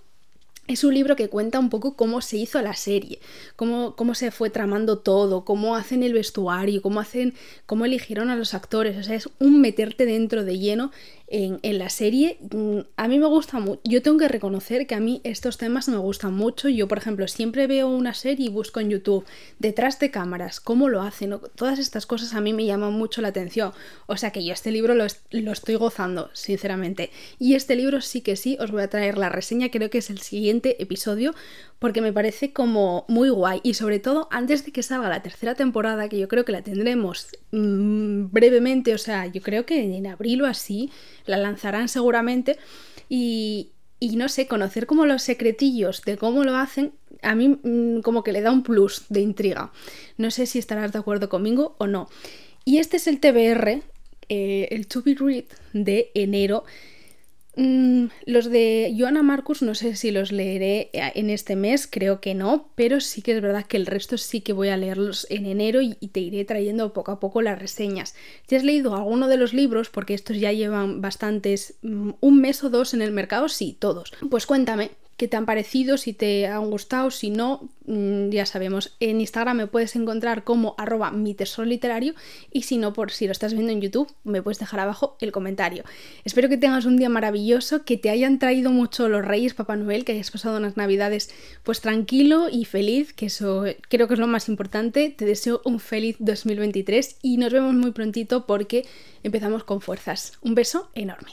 es 0.67 0.83
un 0.83 0.93
libro 0.93 1.15
que 1.15 1.29
cuenta 1.29 1.59
un 1.59 1.69
poco 1.69 1.95
cómo 1.95 2.21
se 2.21 2.37
hizo 2.37 2.61
la 2.61 2.75
serie, 2.75 3.19
cómo, 3.55 3.95
cómo, 3.95 4.15
se 4.15 4.31
fue 4.31 4.49
tramando 4.49 4.99
todo, 4.99 5.45
cómo 5.45 5.75
hacen 5.75 6.03
el 6.03 6.13
vestuario, 6.13 6.81
cómo 6.81 6.99
hacen, 6.99 7.33
cómo 7.65 7.85
eligieron 7.85 8.29
a 8.29 8.35
los 8.35 8.53
actores. 8.53 8.97
O 8.97 9.03
sea, 9.03 9.15
es 9.15 9.29
un 9.39 9.61
meterte 9.61 10.05
dentro 10.05 10.43
de 10.43 10.59
lleno 10.59 10.91
en, 11.27 11.59
la 11.77 11.89
serie. 11.89 12.37
Mm, 12.51 12.79
a 12.95 13.07
mí 13.07 13.19
me 13.19 13.27
gusta 13.27 13.59
mucho. 13.59 13.81
Yo 13.83 14.01
tengo 14.01 14.17
que 14.17 14.27
reconocer 14.27 14.87
que 14.87 14.95
a 14.95 14.99
mí 14.99 15.21
estos 15.23 15.57
temas 15.57 15.89
me 15.89 15.97
gustan 15.97 16.33
mucho. 16.33 16.69
Yo, 16.69 16.87
por 16.87 16.97
ejemplo, 16.97 17.27
siempre 17.27 17.67
veo 17.67 17.89
una 17.89 18.13
serie 18.13 18.47
y 18.47 18.49
busco 18.49 18.79
en 18.79 18.89
YouTube 18.89 19.25
detrás 19.59 19.99
de 19.99 20.11
cámaras, 20.11 20.59
cómo 20.59 20.89
lo 20.89 21.01
hacen. 21.01 21.37
Todas 21.55 21.79
estas 21.79 22.05
cosas 22.05 22.33
a 22.33 22.41
mí 22.41 22.53
me 22.53 22.65
llaman 22.65 22.93
mucho 22.93 23.21
la 23.21 23.29
atención. 23.29 23.73
O 24.05 24.17
sea 24.17 24.31
que 24.31 24.43
yo 24.43 24.53
este 24.53 24.71
libro 24.71 24.95
lo, 24.95 25.05
lo 25.31 25.51
estoy 25.51 25.75
gozando, 25.75 26.29
sinceramente. 26.33 27.11
Y 27.39 27.55
este 27.55 27.75
libro 27.75 28.01
sí 28.01 28.21
que 28.21 28.35
sí, 28.35 28.57
os 28.59 28.71
voy 28.71 28.83
a 28.83 28.89
traer 28.89 29.17
la 29.17 29.29
reseña, 29.29 29.69
creo 29.69 29.89
que 29.89 29.97
es 29.97 30.09
el 30.09 30.19
siguiente 30.19 30.81
episodio 30.81 31.33
porque 31.79 32.01
me 32.01 32.11
parece 32.11 32.53
como 32.53 33.05
muy 33.07 33.29
guay 33.29 33.59
y 33.63 33.75
sobre 33.75 33.99
todo 33.99 34.27
antes 34.31 34.65
de 34.65 34.71
que 34.71 34.81
salga 34.81 35.09
la 35.09 35.21
tercera 35.21 35.53
temporada 35.53 36.09
que 36.09 36.17
yo 36.17 36.27
creo 36.27 36.43
que 36.43 36.51
la 36.51 36.63
tendremos 36.63 37.27
mm, 37.51 38.31
brevemente, 38.31 38.93
o 38.93 38.97
sea, 38.97 39.27
yo 39.27 39.41
creo 39.41 39.65
que 39.65 39.95
en 39.95 40.07
abril 40.07 40.41
o 40.41 40.47
así 40.47 40.91
la 41.27 41.37
lanzarán 41.37 41.89
seguramente 41.89 42.57
y, 43.09 43.71
y 43.99 44.15
no 44.15 44.29
sé, 44.29 44.47
conocer 44.47 44.85
como 44.85 45.05
los 45.05 45.23
secretillos 45.23 46.01
de 46.03 46.17
cómo 46.17 46.43
lo 46.43 46.55
hacen, 46.55 46.93
a 47.21 47.35
mí 47.35 47.59
mm, 47.61 48.01
como 48.01 48.23
que 48.23 48.31
le 48.31 48.41
da 48.41 48.51
un 48.51 48.63
plus 48.63 49.05
de 49.09 49.21
intriga. 49.21 49.71
No 50.17 50.31
sé 50.31 50.45
si 50.45 50.59
estarás 50.59 50.91
de 50.91 50.99
acuerdo 50.99 51.29
conmigo 51.29 51.75
o 51.77 51.87
no. 51.87 52.09
Y 52.65 52.79
este 52.79 52.97
es 52.97 53.07
el 53.07 53.19
TBR, 53.19 53.81
eh, 54.29 54.67
el 54.71 54.87
To 54.87 55.01
Be 55.01 55.15
Read 55.15 55.45
de 55.73 56.11
enero 56.13 56.65
Mm, 57.57 58.09
los 58.27 58.51
de 58.51 58.95
Joana 58.97 59.23
Marcus 59.23 59.63
no 59.63 59.73
sé 59.73 59.95
si 59.95 60.11
los 60.11 60.31
leeré 60.31 60.91
eh, 60.93 61.11
en 61.15 61.31
este 61.31 61.55
mes, 61.55 61.87
creo 61.87 62.21
que 62.21 62.35
no, 62.35 62.69
pero 62.75 63.01
sí 63.01 63.23
que 63.23 63.31
es 63.35 63.41
verdad 63.41 63.65
que 63.65 63.77
el 63.77 63.87
resto 63.87 64.19
sí 64.19 64.41
que 64.41 64.53
voy 64.53 64.69
a 64.69 64.77
leerlos 64.77 65.25
en 65.31 65.47
enero 65.47 65.81
y, 65.81 65.95
te 65.95 66.19
iré 66.19 66.45
trayendo 66.45 66.93
poco 66.93 67.11
a 67.11 67.19
poco 67.19 67.41
las 67.41 67.57
reseñas. 67.59 68.15
Si 68.47 68.55
has 68.55 68.63
leído 68.63 68.95
alguno 68.95 69.27
de 69.27 69.37
los 69.37 69.53
libros, 69.53 69.89
porque 69.89 70.13
estos 70.13 70.39
ya 70.39 70.51
llevan 70.51 71.01
bastantes, 71.01 71.79
mm, 71.81 72.11
un 72.21 72.41
mes 72.41 72.63
o 72.63 72.69
dos 72.69 72.93
en 72.93 73.01
el 73.01 73.11
mercado, 73.11 73.49
sí, 73.49 73.75
todos. 73.79 74.13
Pues 74.29 74.45
cuéntame, 74.45 74.91
qué 75.17 75.27
te 75.27 75.35
han 75.35 75.45
parecido, 75.45 75.97
si 75.97 76.13
te 76.13 76.45
han 76.47 76.69
gustado, 76.69 77.09
si 77.09 77.31
no, 77.31 77.69
mm, 77.87 78.29
ya 78.29 78.45
sabemos. 78.45 78.95
En 78.99 79.19
Instagram 79.19 79.57
me 79.57 79.67
puedes 79.67 79.95
encontrar 79.95 80.43
como 80.43 80.75
arroba 80.77 81.11
mi 81.11 81.33
tesoro 81.33 81.65
literario 81.65 82.13
y 82.51 82.61
si 82.61 82.77
no, 82.77 82.93
por 82.93 83.11
si 83.11 83.25
lo 83.25 83.31
estás 83.31 83.53
viendo 83.53 83.71
en 83.73 83.81
YouTube, 83.81 84.13
me 84.23 84.43
puedes 84.43 84.59
dejar 84.59 84.79
abajo 84.79 85.17
el 85.19 85.31
comentario. 85.31 85.83
Espero 86.23 86.49
que 86.49 86.57
tengas 86.57 86.85
un 86.85 86.97
día 86.97 87.09
maravilloso, 87.09 87.83
que 87.83 87.97
te 87.97 88.11
hayan 88.11 88.37
traído 88.37 88.69
mucho 88.71 89.09
los 89.09 89.25
Reyes 89.25 89.55
Papá 89.55 89.75
Noel, 89.75 90.05
que 90.05 90.11
hayas 90.11 90.29
pasado 90.29 90.57
unas 90.57 90.77
navidades 90.77 91.33
pues 91.63 91.81
tranquilo 91.81 92.47
y 92.51 92.65
feliz, 92.65 93.13
que 93.13 93.25
eso 93.25 93.65
creo 93.89 94.07
que 94.07 94.13
es 94.13 94.19
lo 94.19 94.27
más 94.27 94.47
importante. 94.49 95.09
Te 95.09 95.25
deseo 95.25 95.61
un 95.65 95.79
feliz 95.79 96.15
2023 96.19 97.17
y 97.23 97.37
nos 97.37 97.51
vemos 97.51 97.73
muy 97.73 97.91
prontito 97.91 98.45
porque 98.45 98.85
empezamos 99.23 99.63
con 99.63 99.81
fuerzas. 99.81 100.33
Un 100.41 100.53
beso 100.53 100.91
enorme. 100.93 101.31